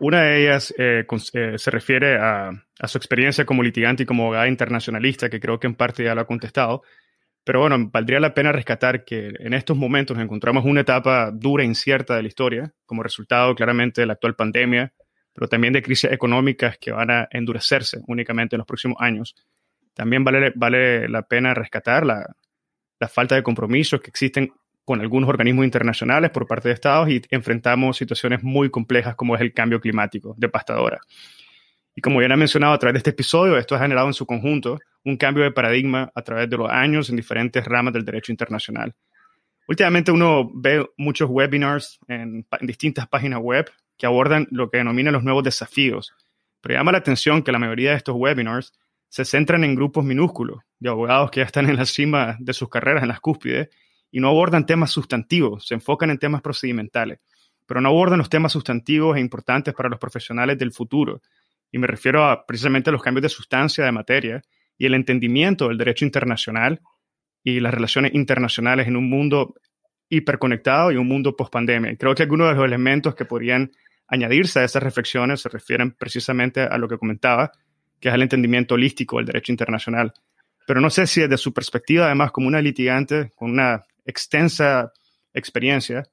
[0.01, 2.51] una de ellas eh, eh, se refiere a,
[2.84, 6.22] su experiencia como litigante y como abogada internacionalista, que creo que en parte ya lo
[6.22, 6.82] ha contestado.
[7.45, 11.66] Pero bueno, valdría la pena rescatar que en estos momentos encontramos una etapa dura e
[11.66, 14.93] incierta de la historia, como resultado claramente de la actual pandemia,
[15.34, 19.34] pero también de crisis económicas que van a endurecerse únicamente en los próximos años.
[20.01, 22.24] También vale, vale la pena rescatar la,
[22.98, 24.51] la falta de compromisos que existen
[24.82, 29.42] con algunos organismos internacionales por parte de Estados y enfrentamos situaciones muy complejas como es
[29.42, 31.01] el cambio climático, devastadora.
[31.94, 34.24] Y como ya he mencionado a través de este episodio, esto ha generado en su
[34.24, 38.32] conjunto un cambio de paradigma a través de los años en diferentes ramas del derecho
[38.32, 38.94] internacional.
[39.68, 45.12] Últimamente uno ve muchos webinars en, en distintas páginas web que abordan lo que denominan
[45.12, 46.14] los nuevos desafíos,
[46.62, 48.72] pero llama la atención que la mayoría de estos webinars
[49.11, 52.68] se centran en grupos minúsculos de abogados que ya están en la cima de sus
[52.68, 53.68] carreras, en las cúspides,
[54.11, 57.18] y no abordan temas sustantivos, se enfocan en temas procedimentales,
[57.66, 61.20] pero no abordan los temas sustantivos e importantes para los profesionales del futuro.
[61.72, 64.42] Y me refiero precisamente a los cambios de sustancia de materia
[64.78, 66.80] y el entendimiento del derecho internacional
[67.42, 69.54] y las relaciones internacionales en un mundo
[70.08, 71.96] hiperconectado y un mundo post-pandemia.
[71.96, 73.72] Creo que algunos de los elementos que podrían
[74.06, 77.52] añadirse a esas reflexiones se refieren precisamente a lo que comentaba,
[78.01, 80.12] que es el entendimiento holístico del derecho internacional.
[80.66, 84.92] Pero no sé si desde su perspectiva, además, como una litigante con una extensa
[85.32, 86.05] experiencia,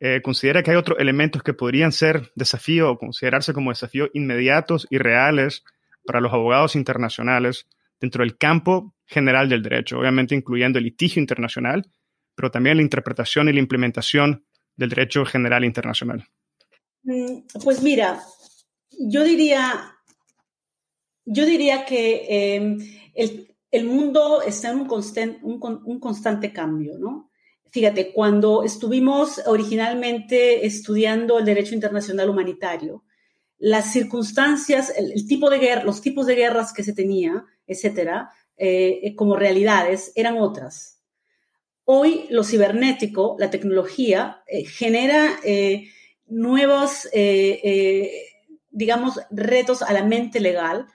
[0.00, 4.86] eh, considera que hay otros elementos que podrían ser desafíos o considerarse como desafíos inmediatos
[4.90, 5.64] y reales
[6.04, 7.66] para los abogados internacionales
[8.00, 11.86] dentro del campo general del derecho, obviamente incluyendo el litigio internacional,
[12.34, 14.44] pero también la interpretación y la implementación
[14.76, 16.26] del derecho general internacional.
[17.04, 18.20] Mm, pues mira,
[18.98, 19.93] yo diría,
[21.26, 22.78] yo diría que em,
[23.70, 24.86] el, mundo está en
[25.42, 27.30] un, constante cambio, ¿no?
[27.70, 33.04] Fíjate, cuando estuvimos originalmente estudiando el derecho internacional humanitario,
[33.58, 39.14] las circunstancias, el, tipo de guerra, los tipos de guerras que se tenía, etcétera, eh,
[39.16, 41.00] como realidades eran otras.
[41.84, 45.88] Hoy lo cibernético, la tecnología, eh, genera eh,
[46.26, 47.08] nuevos,
[48.70, 50.86] digamos, retos a la mente legal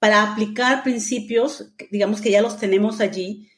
[0.00, 3.48] para aplicar principios, digamos que ya los tenemos allí.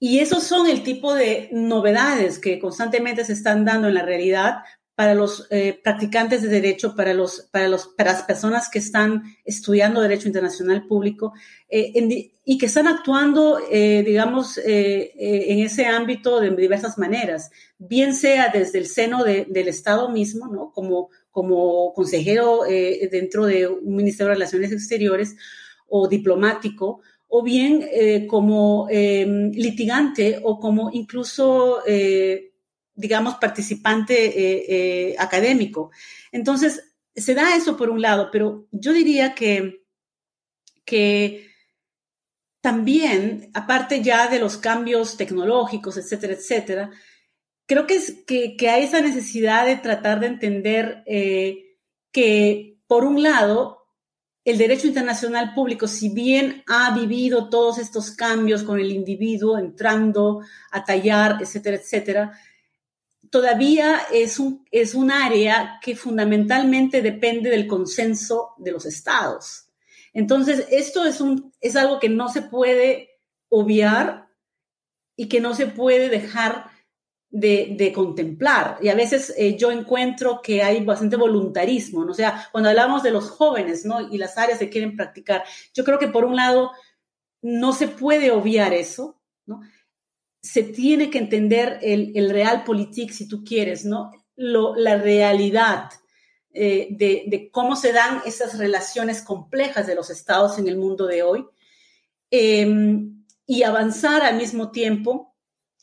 [0.00, 4.60] Y esos son el tipo de novedades que constantemente se están dando en la realidad
[4.94, 9.22] para los eh, practicantes de derecho, para, los, para, los, para las personas que están
[9.44, 11.34] estudiando derecho internacional público
[11.68, 18.48] eh, y que están actuando, eh, digamos, en ese ámbito de diversas maneras, bien sea
[18.48, 20.72] desde el seno del Estado mismo, ¿no?
[20.72, 22.60] como, como consejero
[23.10, 25.36] dentro de un Ministerio de Relaciones Exteriores,
[25.90, 32.52] o diplomático, o bien eh, como em, litigante o como incluso, eh,
[32.94, 35.90] digamos, participante eh, académico.
[36.32, 36.82] Entonces,
[37.14, 39.84] se da eso por un lado, pero yo diría que,
[40.84, 41.46] que
[42.60, 46.90] también, aparte ya de los cambios tecnológicos, etcétera, etcétera,
[47.66, 51.04] creo que, es, que, que hay esa necesidad de tratar de entender
[52.10, 53.79] que, por un lado,
[54.44, 60.40] el derecho internacional público, si bien ha vivido todos estos cambios con el individuo entrando
[60.70, 62.32] a tallar, etcétera, etcétera,
[63.30, 69.68] todavía es un, es un área que fundamentalmente depende del consenso de los estados.
[70.12, 74.28] Entonces, esto es, un, es algo que no se puede obviar
[75.16, 76.69] y que no se puede dejar
[77.30, 78.78] de, contemplar.
[78.82, 82.12] Y a veces eh, yo encuentro que hay bastante voluntarismo, ¿no?
[82.12, 84.00] O sea, cuando hablamos de los jóvenes, ¿no?
[84.00, 86.72] Y las áreas que quieren practicar, yo creo que por un lado
[87.42, 89.60] no se puede obviar eso, ¿no?
[90.42, 94.10] Se tiene que entender el, el realpolitik, si tú quieres, ¿no?
[94.36, 95.90] Lo, la realidad
[96.52, 101.06] eh, de, de, cómo se dan esas relaciones complejas de los estados en el mundo
[101.06, 101.46] de hoy
[102.30, 105.29] em, y avanzar al mismo tiempo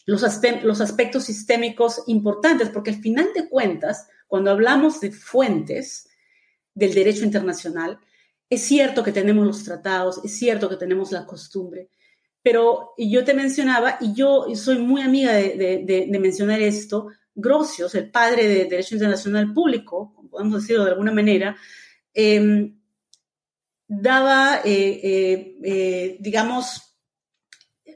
[0.08, 0.24] los,
[0.64, 6.08] los aspectos sistémicos importantes, porque al final de cuentas, cuando hablamos de fuentes
[6.74, 8.00] del derecho internacional,
[8.50, 11.90] es cierto que tenemos los tratados, es cierto que tenemos la costumbre,
[12.42, 18.48] Pero yo te mencionaba, y yo soy muy amiga de, mencionar esto, Grocios, el padre
[18.48, 21.58] de Derecho Internacional Público, podemos decirlo de alguna manera,
[22.14, 22.80] em,
[23.86, 26.18] daba, eh, eh,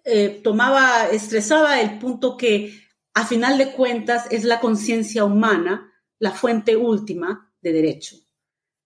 [0.04, 2.80] eh, tomaba, estresaba el punto que
[3.14, 5.92] a final de cuentas es la conciencia humana
[6.22, 8.16] la fuente última de derecho.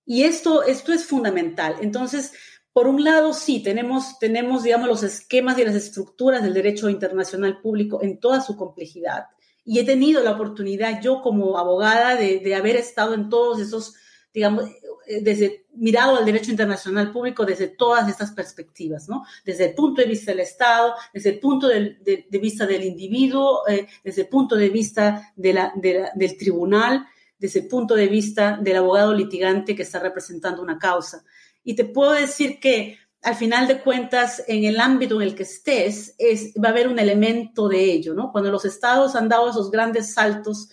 [0.06, 1.76] Y esto, esto es fundamental.
[1.82, 2.32] Entonces,
[2.72, 7.60] por un lado, sí, tenemos, tenemos, digamos, los esquemas y las estructuras del derecho internacional
[7.62, 9.26] público en toda su complejidad.
[9.66, 13.96] Y he tenido la oportunidad, yo como abogada, de, de haber estado en todos esos,
[14.34, 14.70] digamos,
[15.08, 19.24] desde mirado al derecho internacional público desde todas estas perspectivas, ¿no?
[19.44, 21.98] Desde el punto de vista del Estado, desde el punto de,
[22.30, 27.06] de, vista del individuo, eh, desde el punto de vista de la, del tribunal,
[27.38, 31.24] desde el punto de vista del abogado litigante que está representando una causa.
[31.64, 35.44] Y te puedo decir que al final de cuentas, en el ámbito en el que
[35.44, 38.32] estés, es, va a haber un elemento de ello, ¿no?
[38.32, 40.70] Cuando los estados han dado esos grandes saltos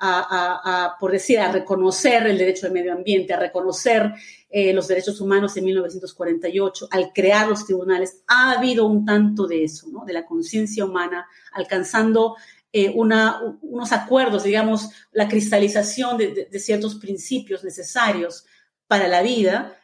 [0.00, 4.12] a, por decir, a reconocer el derecho al medio ambiente, a reconocer
[4.48, 9.64] eh, los derechos humanos en 1948, al crear los tribunales, ha habido un tanto de
[9.64, 10.04] eso, ¿no?
[10.04, 12.36] De la conciencia humana, alcanzando
[12.72, 18.46] eh, unos acuerdos, digamos, la cristalización de, ciertos principios necesarios
[18.86, 19.76] para la vida.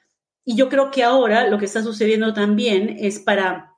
[0.45, 3.75] Y yo creo que ahora lo que está sucediendo también es para,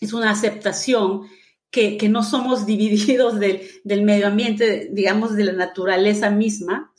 [0.00, 1.22] es una aceptación
[1.70, 6.92] que, no somos divididos del, medio ambiente, digamos, de la naturaleza misma,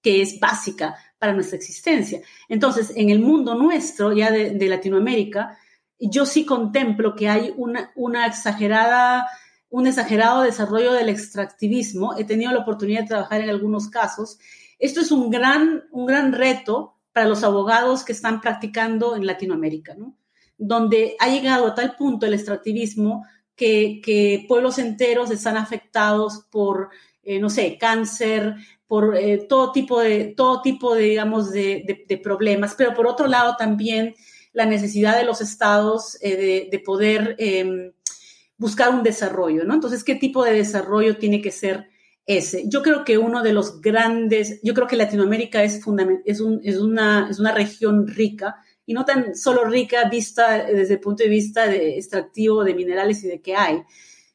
[0.00, 2.20] que es básica para nuestra existencia.
[2.48, 5.56] Entonces, en el mundo nuestro, ya de, Latinoamérica,
[5.98, 9.26] yo sí contemplo que hay una, una exagerada
[9.72, 12.14] un exagerado desarrollo del extractivismo.
[12.18, 14.38] He tenido la oportunidad de trabajar en algunos casos.
[14.78, 19.94] Esto es un gran, un gran reto para los abogados que están practicando en Latinoamérica,
[19.94, 20.14] ¿no?
[20.58, 23.24] donde ha llegado a tal punto el extractivismo
[23.56, 26.90] que, pueblos enteros están afectados por,
[27.22, 28.54] eh, no sé, cáncer,
[28.86, 33.56] por eh, todo tipo de, todo tipo de, digamos, de, problemas, pero por otro lado
[33.56, 34.14] también
[34.52, 37.92] la necesidad de los estados eh, de, poder em,
[38.58, 39.74] buscar un desarrollo, ¿no?
[39.74, 41.88] Entonces, ¿qué tipo de desarrollo tiene que ser
[42.26, 42.64] ese?
[42.68, 45.80] Yo creo que uno de los grandes, yo creo que Latinoamérica es,
[46.26, 48.56] es, es, una, es una región rica
[48.86, 53.22] y no tan solo rica vista desde el punto de vista de extractivo de minerales
[53.24, 53.82] y de qué hay,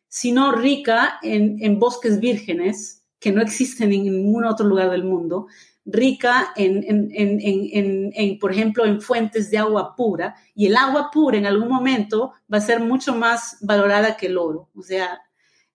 [0.08, 5.48] sino rica en, en bosques vírgenes que no existen en ningún otro lugar del mundo,
[5.86, 6.84] rica en,
[7.14, 12.34] en, por ejemplo, en fuentes de agua pura, y el agua pura en algún momento
[12.52, 14.70] va a ser mucho más valorada que el oro.
[14.76, 15.22] O sea,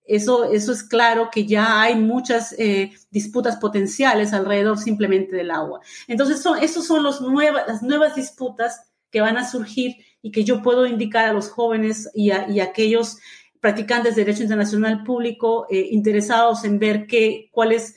[0.05, 5.81] eso, eso es claro que ya hay muchas eh, disputas potenciales alrededor simplemente del agua.
[6.09, 10.62] Entonces, son, esos son los las nuevas disputas que van a surgir y que yo
[10.62, 13.19] puedo indicar a los jóvenes y a, aquellos
[13.61, 17.95] practicantes de derecho internacional público eh, interesados en ver qué, cuáles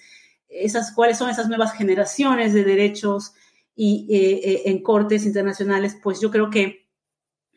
[0.48, 3.34] esas, cuáles son esas nuevas generaciones de derechos
[3.76, 6.85] y, eh, eh, en cortes internacionales, pues yo creo que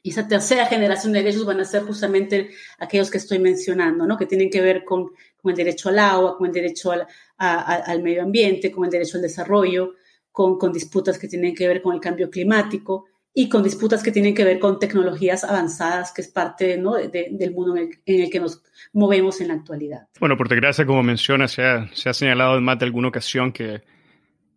[0.04, 4.16] esa tercera generación de derechos van a ser justamente aquellos que estoy mencionando, ¿no?
[4.16, 7.06] que tienen que ver con, con el derecho al agua, con el derecho al,
[7.36, 9.94] al, medio ambiente, con el derecho al desarrollo,
[10.30, 14.10] con, con disputas que tienen que ver con el cambio climático y con disputas que
[14.10, 16.94] tienen que ver con tecnologías avanzadas, que es parte ¿no?
[16.94, 18.62] del mundo en el, que nos
[18.92, 20.08] movemos en la actualidad.
[20.18, 23.52] Bueno, por desgracia, como menciona, se ha, se ha señalado en más de alguna ocasión
[23.52, 23.82] que,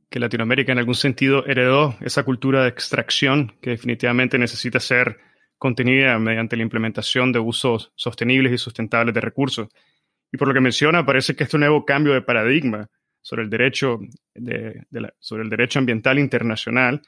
[0.10, 5.20] que Latinoamérica en algún sentido heredó esa cultura de extracción que definitivamente necesita ser
[5.62, 9.68] contenida mediante la implementación de usos sostenibles y sustentables de recursos.
[10.32, 12.90] Y por lo que menciona, parece que este nuevo cambio de paradigma
[13.22, 14.00] sobre el derecho,
[14.34, 14.82] de,
[15.20, 17.04] sobre el derecho ambiental internacional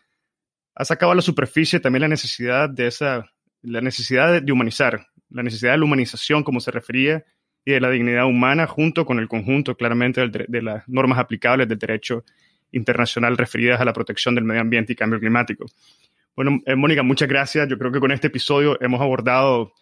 [0.76, 3.26] ha sacado a la superficie también la necesidad de esa,
[3.64, 7.26] la necesidad de humanizar, la necesidad de la humanización, como se refería,
[7.66, 11.80] y de la dignidad humana, junto con el conjunto claramente de las normas aplicables del
[11.80, 12.24] derecho
[12.72, 15.66] internacional referidas a la protección del medio ambiente y cambio climático.
[16.36, 17.68] Bueno, eh, Mónica, muchas gracias.
[17.70, 19.74] Yo creo que con este episodio hemos abordado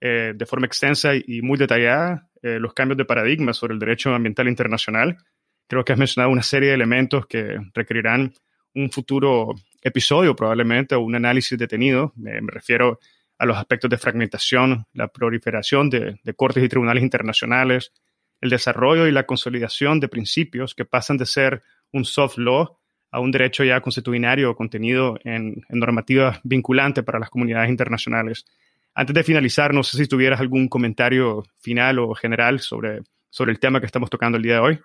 [0.00, 4.12] eh, de forma extensa y, muy detallada eh, los cambios de paradigma sobre el derecho
[4.12, 5.16] ambiental internacional.
[5.68, 8.34] Creo que has mencionado una serie de elementos que requerirán
[8.74, 12.12] un futuro episodio probablemente o un análisis detenido.
[12.16, 12.98] Me, refiero
[13.38, 17.92] a los aspectos de fragmentación, la proliferación de, cortes y tribunales internacionales,
[18.40, 21.62] el desarrollo y la consolidación de principios que pasan de ser
[21.92, 22.81] un soft law
[23.12, 28.44] a un derecho ya constitucionario contenido en, en normativas vinculantes para las comunidades internacionales.
[28.94, 33.60] Antes de finalizar, no sé si tuvieras algún comentario final o general sobre, sobre el
[33.60, 34.80] tema que estamos tocando el día de hoy.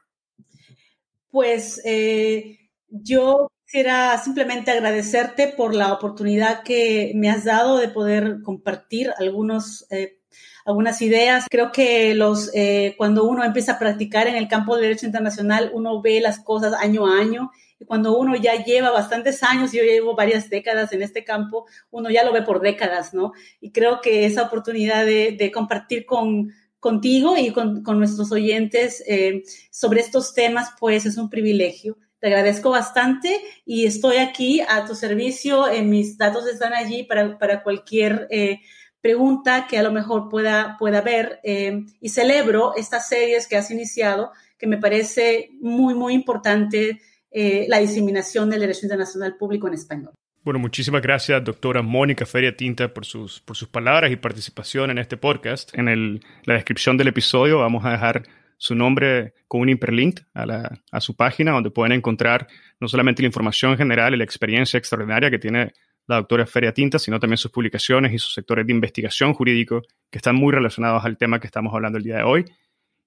[1.31, 2.59] Pues eh,
[2.89, 9.85] yo Quisiera simplemente agradecerte por la oportunidad que me has dado de poder compartir algunos
[9.91, 10.21] eh,
[10.65, 11.47] algunas ideas.
[11.49, 15.71] Creo que los, eh, cuando uno empieza a practicar en el campo del derecho internacional,
[15.73, 17.51] uno ve las cosas año a año.
[17.85, 22.23] Cuando uno ya lleva bastantes años, yo llevo varias décadas en este campo, uno ya
[22.23, 23.33] lo ve por décadas, ¿no?
[23.61, 30.01] Y creo que esa oportunidad de, compartir con, contigo y con, nuestros oyentes eh, sobre
[30.01, 31.97] estos temas, pues es un privilegio.
[32.19, 35.69] Te agradezco bastante y estoy aquí a tu servicio.
[35.69, 38.59] En mis datos están allí para, para cualquier eh,
[39.01, 43.69] pregunta que a lo mejor pueda, pueda haber eh, y celebro estas series que has
[43.69, 46.99] iniciado, que me parece muy, muy importante
[47.39, 50.11] eh, la diseminación del derecho internacional público en español.
[50.43, 54.97] Bueno, muchísimas gracias, doctora Mónica Feria Tinta, por sus, por sus palabras y participación en
[54.97, 55.71] este podcast.
[55.77, 58.23] En el, la descripción del episodio vamos a dejar
[58.57, 62.47] su nombre con un hiperlink a, la, a su página, donde pueden encontrar
[62.79, 65.73] no solamente la información general y la experiencia extraordinaria que tiene
[66.07, 70.17] la doctora Feria Tinta, sino también sus publicaciones y sus sectores de investigación jurídico que
[70.17, 72.45] están muy relacionados al tema que estamos hablando el día de hoy.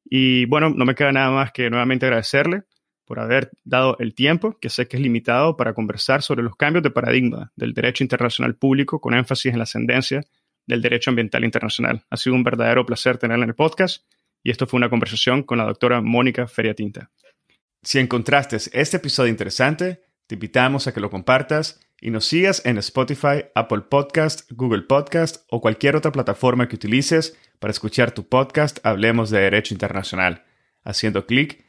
[0.05, 2.63] Y bueno, no me queda nada más que nuevamente agradecerle
[3.11, 6.85] por haber dado el tiempo, que sé que es limitado, para conversar sobre los cambios
[6.85, 10.23] de paradigma del derecho internacional público con énfasis en la ascendencia
[10.65, 12.05] del derecho ambiental internacional.
[12.09, 14.05] Ha sido un verdadero placer tenerla en el podcast
[14.45, 17.11] y esto fue una conversación con la doctora Mónica Feria Tinta.
[17.83, 22.79] Si encontraste este episodio interesante, te invitamos a que lo compartas y nos sigas en
[22.79, 28.79] Spotify, Apple Podcast, Google Podcast o cualquier otra plataforma que utilices para escuchar tu podcast
[28.87, 30.45] Hablemos de Derecho Internacional,
[30.85, 31.69] haciendo clic